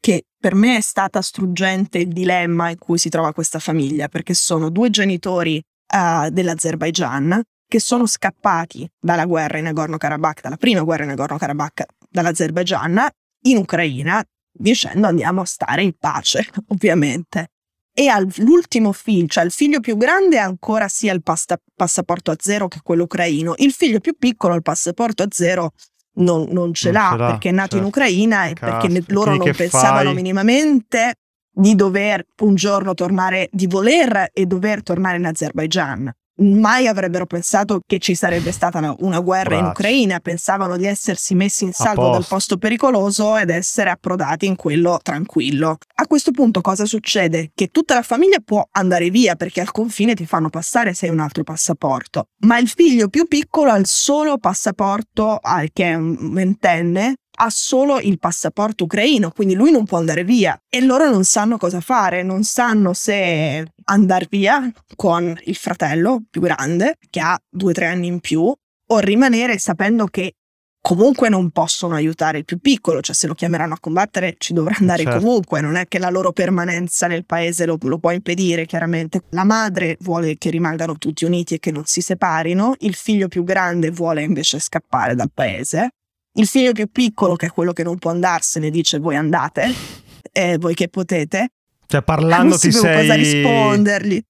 che 0.00 0.24
per 0.40 0.54
me 0.54 0.78
è 0.78 0.80
stata 0.80 1.20
struggente 1.20 1.98
il 1.98 2.08
dilemma 2.08 2.70
in 2.70 2.78
cui 2.78 2.96
si 2.96 3.10
trova 3.10 3.34
questa 3.34 3.58
famiglia, 3.58 4.08
perché 4.08 4.32
sono 4.32 4.70
due 4.70 4.88
genitori 4.88 5.62
uh, 5.94 6.28
dell'Azerbaigian 6.30 7.40
che 7.66 7.80
sono 7.80 8.06
scappati 8.06 8.88
dalla 9.00 9.24
guerra 9.24 9.58
in 9.58 9.64
Nagorno-Karabakh, 9.64 10.42
dalla 10.42 10.56
prima 10.56 10.82
guerra 10.82 11.04
in 11.04 11.08
Nagorno-Karabakh 11.10 11.84
dall'Azerbaigian 12.08 13.08
in 13.46 13.56
Ucraina, 13.56 14.22
dicendo 14.52 15.06
andiamo 15.06 15.40
a 15.40 15.44
stare 15.44 15.82
in 15.82 15.92
pace, 15.98 16.46
ovviamente. 16.68 17.48
E 17.96 18.08
all'ultimo 18.08 18.92
figlio, 18.92 19.28
cioè 19.28 19.44
il 19.44 19.52
figlio 19.52 19.78
più 19.80 19.96
grande 19.96 20.38
ancora 20.38 20.88
sia 20.88 21.12
il 21.12 21.22
pasta- 21.22 21.60
passaporto 21.74 22.32
a 22.32 22.36
zero 22.38 22.66
che 22.66 22.80
quello 22.82 23.04
ucraino, 23.04 23.54
il 23.58 23.72
figlio 23.72 24.00
più 24.00 24.16
piccolo 24.18 24.54
il 24.54 24.62
passaporto 24.62 25.22
a 25.22 25.28
zero 25.30 25.72
non, 26.16 26.46
non 26.50 26.74
ce, 26.74 26.90
non 26.90 27.02
l'ha, 27.02 27.10
ce 27.10 27.16
l'ha 27.16 27.26
perché 27.26 27.48
è 27.48 27.52
nato 27.52 27.76
certo. 27.76 27.78
in 27.78 27.84
Ucraina 27.84 28.46
e 28.46 28.54
Cazzo, 28.54 28.88
perché 28.88 29.12
loro 29.12 29.36
non 29.36 29.52
pensavano 29.52 30.06
fai? 30.06 30.14
minimamente 30.14 31.14
di 31.54 31.74
dover 31.74 32.24
un 32.42 32.54
giorno 32.54 32.94
tornare, 32.94 33.48
di 33.52 33.66
voler 33.66 34.28
e 34.32 34.46
dover 34.46 34.82
tornare 34.82 35.16
in 35.16 35.26
Azerbaigian. 35.26 36.12
mai 36.36 36.88
avrebbero 36.88 37.26
pensato 37.26 37.80
che 37.86 38.00
ci 38.00 38.16
sarebbe 38.16 38.50
stata 38.50 38.78
una, 38.78 38.94
una 38.98 39.20
guerra 39.20 39.50
Braccio. 39.50 39.64
in 39.64 39.70
Ucraina, 39.70 40.18
pensavano 40.18 40.76
di 40.76 40.84
essersi 40.84 41.34
messi 41.34 41.62
in 41.64 41.72
salvo 41.72 42.10
dal 42.10 42.16
posto. 42.16 42.34
posto 42.34 42.56
pericoloso 42.56 43.36
ed 43.36 43.50
essere 43.50 43.90
approdati 43.90 44.46
in 44.46 44.56
quello 44.56 44.98
tranquillo. 45.00 45.78
A 45.94 46.06
questo 46.06 46.32
punto 46.32 46.60
cosa 46.60 46.86
succede? 46.86 47.52
Che 47.54 47.68
tutta 47.68 47.94
la 47.94 48.02
famiglia 48.02 48.38
può 48.44 48.66
andare 48.72 49.10
via 49.10 49.36
perché 49.36 49.60
al 49.60 49.70
confine 49.70 50.14
ti 50.14 50.26
fanno 50.26 50.50
passare 50.50 50.92
se 50.92 51.06
hai 51.06 51.12
un 51.12 51.20
altro 51.20 51.44
passaporto, 51.44 52.26
ma 52.40 52.58
il 52.58 52.68
figlio 52.68 53.08
più 53.08 53.26
piccolo 53.26 53.70
ha 53.70 53.76
il 53.76 53.86
solo 53.86 54.38
passaporto, 54.38 55.36
ah, 55.36 55.64
che 55.72 55.84
è 55.84 55.94
un 55.94 56.32
ventenne, 56.32 57.14
ha 57.36 57.50
solo 57.50 57.98
il 57.98 58.18
passaporto 58.18 58.84
ucraino, 58.84 59.30
quindi 59.30 59.54
lui 59.54 59.70
non 59.70 59.84
può 59.84 59.98
andare 59.98 60.24
via 60.24 60.58
e 60.68 60.80
loro 60.80 61.10
non 61.10 61.24
sanno 61.24 61.56
cosa 61.56 61.80
fare, 61.80 62.22
non 62.22 62.44
sanno 62.44 62.92
se 62.92 63.64
andare 63.84 64.26
via 64.30 64.70
con 64.94 65.36
il 65.44 65.56
fratello 65.56 66.22
più 66.30 66.40
grande, 66.40 66.96
che 67.10 67.20
ha 67.20 67.38
due 67.48 67.70
o 67.70 67.74
tre 67.74 67.86
anni 67.86 68.06
in 68.06 68.20
più, 68.20 68.52
o 68.86 68.98
rimanere 68.98 69.58
sapendo 69.58 70.06
che 70.06 70.34
comunque 70.80 71.30
non 71.30 71.50
possono 71.50 71.94
aiutare 71.94 72.38
il 72.38 72.44
più 72.44 72.58
piccolo, 72.58 73.00
cioè 73.00 73.14
se 73.14 73.26
lo 73.26 73.32
chiameranno 73.32 73.72
a 73.72 73.78
combattere 73.80 74.34
ci 74.36 74.52
dovrà 74.52 74.76
andare 74.78 75.02
Certo. 75.04 75.18
comunque, 75.18 75.62
non 75.62 75.76
è 75.76 75.88
che 75.88 75.98
la 75.98 76.10
loro 76.10 76.32
permanenza 76.32 77.06
nel 77.06 77.24
paese 77.24 77.64
lo, 77.64 77.78
lo 77.80 77.98
può 77.98 78.10
impedire 78.10 78.66
chiaramente. 78.66 79.22
La 79.30 79.44
madre 79.44 79.96
vuole 80.00 80.36
che 80.36 80.50
rimangano 80.50 80.98
tutti 80.98 81.24
uniti 81.24 81.54
e 81.54 81.58
che 81.58 81.72
non 81.72 81.84
si 81.86 82.02
separino, 82.02 82.74
il 82.80 82.94
figlio 82.94 83.28
più 83.28 83.44
grande 83.44 83.90
vuole 83.90 84.22
invece 84.22 84.58
scappare 84.58 85.14
dal 85.14 85.30
paese, 85.32 85.94
il 86.34 86.46
figlio 86.46 86.72
più 86.72 86.90
piccolo, 86.90 87.36
che 87.36 87.46
è 87.46 87.50
quello 87.50 87.72
che 87.72 87.82
non 87.82 87.98
può 87.98 88.10
andarsene, 88.10 88.70
dice 88.70 88.98
voi 88.98 89.16
andate, 89.16 89.72
eh, 90.32 90.58
voi 90.58 90.74
che 90.74 90.88
potete, 90.88 91.50
Cioè, 91.86 92.02
non 92.06 92.16
parlando 92.16 92.58
ti 92.58 92.70
sapevo 92.72 92.94
sei... 92.94 93.06
cosa 93.06 93.14
rispondergli. 93.14 94.22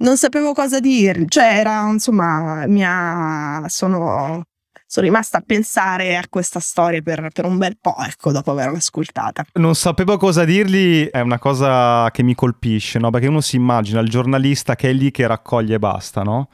Non 0.00 0.16
sapevo 0.16 0.54
cosa 0.54 0.80
dirgli. 0.80 1.26
Cioè, 1.28 1.58
era 1.58 1.86
insomma, 1.86 2.66
mi 2.66 2.82
ha- 2.82 3.66
sono, 3.68 4.44
sono 4.86 5.06
rimasta 5.06 5.38
a 5.38 5.42
pensare 5.44 6.16
a 6.16 6.24
questa 6.30 6.58
storia 6.58 7.02
per, 7.02 7.28
per 7.34 7.44
un 7.44 7.58
bel 7.58 7.76
po', 7.78 7.96
ecco, 7.98 8.32
dopo 8.32 8.52
averla 8.52 8.78
ascoltata. 8.78 9.44
Non 9.54 9.74
sapevo 9.74 10.16
cosa 10.16 10.46
dirgli, 10.46 11.04
è 11.04 11.20
una 11.20 11.38
cosa 11.38 12.10
che 12.12 12.22
mi 12.22 12.34
colpisce, 12.34 12.98
no? 12.98 13.10
Perché 13.10 13.26
uno 13.26 13.42
si 13.42 13.56
immagina 13.56 14.00
il 14.00 14.08
giornalista 14.08 14.74
che 14.74 14.88
è 14.88 14.92
lì 14.94 15.10
che 15.10 15.26
raccoglie 15.26 15.74
e 15.74 15.78
basta, 15.78 16.22
no? 16.22 16.48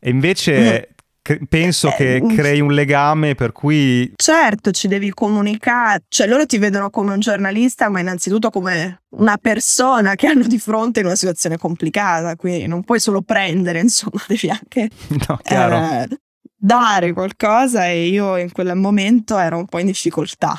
E 0.00 0.08
invece 0.08 0.94
cre- 1.28 1.40
penso 1.48 1.88
Eh, 1.88 1.94
che 1.96 2.20
mm. 2.22 2.28
crei 2.36 2.60
un 2.60 2.72
legame 2.72 3.34
per 3.34 3.52
cui 3.52 4.10
Certo, 4.16 4.70
ci 4.70 4.88
devi 4.88 5.10
comunicare, 5.12 6.04
cioè 6.08 6.26
loro 6.26 6.46
ti 6.46 6.56
vedono 6.58 6.88
come 6.90 7.12
un 7.12 7.20
giornalista, 7.20 7.88
ma 7.90 8.00
innanzitutto 8.00 8.50
come 8.50 9.02
una 9.10 9.36
persona 9.36 10.14
che 10.14 10.26
hanno 10.26 10.46
di 10.46 10.58
fronte 10.58 11.00
in 11.00 11.06
una 11.06 11.14
situazione 11.16 11.58
complicata, 11.58 12.34
quindi 12.36 12.66
non 12.66 12.82
puoi 12.84 13.00
solo 13.00 13.20
prendere, 13.22 13.80
insomma, 13.80 14.22
devi 14.26 14.48
anche 14.48 14.88
no, 15.28 15.38
chiaro. 15.42 15.76
eh, 15.76 16.08
dare 16.56 17.12
qualcosa 17.12 17.86
e 17.88 18.06
io 18.08 18.36
in 18.36 18.50
quel 18.52 18.74
momento 18.74 19.36
ero 19.38 19.58
un 19.58 19.66
po' 19.66 19.78
in 19.78 19.86
difficoltà. 19.86 20.54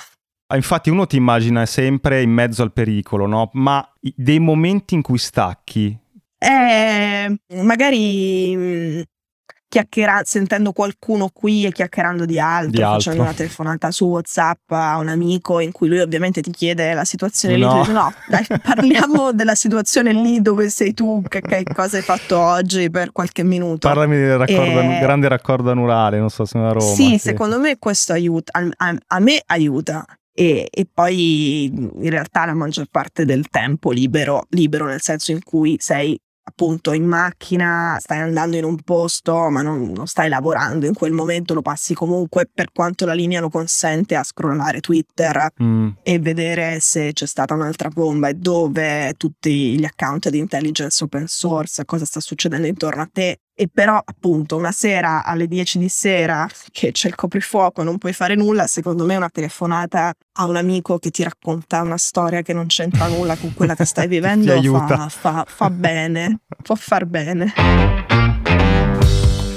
Ah, 0.52 0.56
Infatti 0.56 0.90
uno 0.90 1.06
ti 1.06 1.16
immagina 1.18 1.66
sempre 1.68 2.22
in 2.22 2.32
mezzo 2.32 2.64
al 2.64 2.74
pericolo, 2.74 3.28
no? 3.28 3.50
Ma 3.54 3.88
dei 4.00 4.40
momenti 4.40 4.96
in 4.96 5.02
cui 5.04 5.18
stacchi, 5.20 5.96
Eh, 6.40 7.38
magari 7.64 9.06
mh, 9.70 9.76
chiacchiera- 9.80 10.22
sentendo 10.24 10.72
qualcuno 10.72 11.30
qui 11.32 11.66
e 11.66 11.72
chiacchierando 11.72 12.26
di 12.26 12.40
altro, 12.40 12.72
Di 12.72 12.82
altro. 12.82 13.00
facendo 13.00 13.22
una 13.22 13.34
telefonata 13.34 13.92
su 13.92 14.06
WhatsApp 14.06 14.72
a 14.72 14.98
un 14.98 15.08
amico 15.08 15.60
in 15.60 15.72
cui 15.72 15.88
lui 15.88 16.00
ovviamente 16.00 16.42
ti 16.42 16.52
chiede 16.52 16.94
la 16.94 17.06
situazione 17.06 17.56
lì, 17.56 17.62
No. 17.62 17.72
tu 17.72 17.78
dici, 17.80 17.92
no, 17.92 18.14
dai, 18.28 18.46
parliamo 18.62 19.32
della 19.32 19.56
situazione 19.56 20.12
lì 20.14 20.42
dove 20.42 20.70
sei 20.70 20.94
tu, 20.94 21.22
che, 21.28 21.42
che 21.42 21.64
cosa 21.74 21.98
hai 21.98 22.04
fatto 22.04 22.38
oggi 22.40 22.90
per 22.90 23.12
qualche 23.12 23.44
minuto. 23.44 23.88
parlami 23.88 24.16
del 24.18 24.38
raccordo, 24.38 24.80
Eh, 24.80 25.00
grande 25.00 25.28
raccordo 25.28 25.72
anulare, 25.72 26.20
non 26.20 26.30
so 26.30 26.46
se 26.46 26.58
è 26.58 26.62
a 26.62 26.72
Roma. 26.72 26.94
sì, 26.96 27.18
secondo 27.18 27.60
me 27.60 27.78
questo 27.78 28.14
aiuta, 28.14 28.52
a, 28.60 28.68
a- 28.88 28.98
a 29.08 29.20
me 29.20 29.42
aiuta. 29.46 30.06
E, 30.32 30.68
e 30.72 30.88
poi 30.92 31.66
in 31.66 32.10
realtà 32.10 32.46
la 32.46 32.54
maggior 32.54 32.86
parte 32.90 33.26
del 33.26 33.50
tempo 33.50 33.92
libero, 33.92 34.46
libero 34.52 34.86
nel 34.86 35.02
senso 35.02 35.32
in 35.32 35.44
cui 35.44 35.76
sei 35.80 36.18
appunto 36.50 36.92
in 36.92 37.06
macchina, 37.06 37.98
stai 38.00 38.20
andando 38.20 38.58
in 38.58 38.64
un 38.64 38.78
posto, 38.84 39.50
ma 39.50 39.62
non, 39.62 39.92
non 39.92 40.08
stai 40.08 40.30
lavorando 40.30 40.86
in 40.86 40.94
quel 40.94 41.14
momento, 41.14 41.54
lo 41.54 41.62
passi 41.62 41.94
comunque 41.94 42.50
per 42.52 42.72
quanto 42.72 43.06
la 43.06 43.14
linea 43.14 43.40
lo 43.40 43.50
consente 43.50 44.16
a 44.16 44.24
scrollare 44.24 44.80
Twitter 44.82 45.28
Mm, 45.62 45.90
e 46.04 46.20
vedere 46.20 46.80
se 46.80 47.14
c'è 47.14 47.26
stata 47.26 47.54
un'altra 47.54 47.90
bomba 47.90 48.30
e 48.30 48.34
dove 48.34 49.14
tutti 49.18 49.78
gli 49.78 49.86
account 49.86 50.30
di 50.30 50.38
intelligence 50.38 51.04
open 51.04 51.28
source, 51.28 51.86
cosa 51.86 52.06
sta 52.06 52.20
succedendo 52.20 52.68
intorno 52.68 53.02
a 53.02 53.10
te. 53.12 53.40
E 53.62 53.67
però 53.69 54.02
appunto 54.02 54.56
una 54.56 54.72
sera 54.72 55.26
alle 55.26 55.45
10 55.45 55.80
di 55.80 55.89
sera 55.89 56.48
che 56.72 56.93
c'è 56.93 57.10
il 57.10 57.15
coprifuoco 57.15 57.84
non 57.84 57.98
puoi 57.98 58.13
fare 58.13 58.34
nulla, 58.36 58.67
secondo 58.67 59.04
me 59.04 59.17
una 59.17 59.28
telefonata 59.28 60.13
a 60.38 60.45
un 60.45 60.56
amico 60.56 60.98
che 60.98 61.10
ti 61.10 61.24
racconta 61.24 61.82
una 61.82 61.98
storia 61.98 62.41
che 62.41 62.54
non 62.54 62.67
c'entra 62.67 63.08
nulla 63.08 63.36
con 63.36 63.54
quella 63.54 63.76
che 63.76 63.84
stai 63.84 64.08
vivendo 64.08 64.54
aiuta. 64.54 64.95
fa, 64.95 65.10
fa- 65.10 65.45
fa 65.45 65.69
bene, 65.69 66.39
può 66.63 66.76
far 66.76 67.06
bene. 67.06 67.52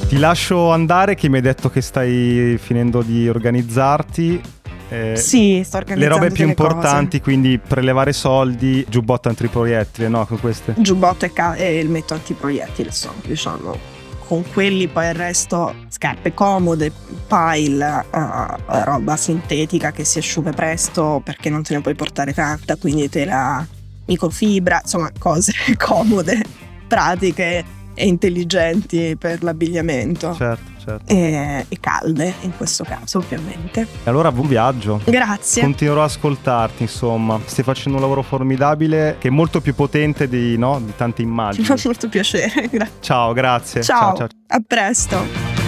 Ti 0.09 0.19
lascio 0.19 0.73
andare 0.73 1.15
che 1.15 1.29
mi 1.29 1.37
hai 1.37 1.43
detto 1.43 1.71
che 1.71 1.81
stai 1.81 2.59
finendo 2.61 3.03
di 3.03 3.29
organizzarti. 3.29 4.41
eh, 4.89 5.15
Sì, 5.17 5.63
sto 5.65 5.77
le 5.79 5.83
organizzando 5.85 6.17
robe 6.17 6.27
più 6.33 6.45
delle 6.45 6.55
cose. 6.57 6.69
importanti, 6.73 7.21
quindi 7.21 7.59
prelevare 7.59 8.13
soldi, 8.13 8.85
giubbotto 8.89 9.29
antiproiettile, 9.29 10.09
no? 10.09 10.27
Con 10.27 10.41
queste. 10.41 10.75
giubbotto 10.77 11.25
e, 11.25 11.33
ca- 11.33 11.55
e 11.55 11.79
il 11.79 11.89
metto 11.89 12.15
antiproiettile 12.15 12.91
sono 12.91 13.15
diciamo 13.25 13.92
con 14.33 14.51
quelli 14.51 14.89
poi 14.89 15.09
il 15.09 15.15
resto 15.15 15.75
scarpe 15.89 16.33
comode 16.33 16.91
pile 17.29 18.03
eh, 18.11 18.85
roba 18.85 19.15
sintetica 19.15 19.93
che 19.93 20.07
si 20.07 20.17
asciuga 20.17 20.53
presto 20.53 21.21
perché 21.23 21.51
non 21.51 21.63
te 21.63 21.75
ne 21.75 21.83
puoi 21.83 21.95
portare 21.95 22.33
tanta 22.33 22.77
quindi 22.77 23.11
tela 23.11 23.67
microfibra 24.07 24.81
insomma 24.83 25.13
cose 25.19 25.53
comode 25.77 26.43
pratiche 26.89 27.63
e 27.95 28.07
intelligenti 28.07 29.17
per 29.19 29.43
l'abbigliamento. 29.43 30.35
Certo, 30.35 30.72
certo. 30.85 31.13
e, 31.13 31.65
e 31.69 31.81
calde 31.81 32.35
in 32.43 32.57
questo 32.57 32.85
caso 32.85 33.19
ovviamente 33.19 33.81
E 33.83 33.87
allora 34.11 34.31
buon 34.33 34.49
viaggio. 34.49 35.01
grazie 35.05 35.63
Continuerò 35.63 36.03
ad 36.03 36.09
ascoltarti, 36.09 36.83
insomma. 36.83 37.41
Stai 37.45 37.65
facendo 37.65 37.97
un 37.97 38.03
lavoro 38.03 38.23
formidabile 38.23 39.17
che 39.19 39.29
è 39.29 39.31
molto 39.31 39.61
più 39.61 39.75
potente 39.75 40.29
di, 40.29 40.57
no, 40.59 40.81
di 40.81 40.93
tante 40.97 41.23
mi 41.23 41.29
immagini. 41.29 41.65
fa 41.65 41.77
molto 41.85 42.09
piacere 42.09 42.69
Gra- 42.71 42.89
Ciao, 43.01 43.33
grazie. 43.33 43.83
ciao 43.83 44.17
ciao. 44.17 44.27
a 44.49 44.63
presto 44.67 45.62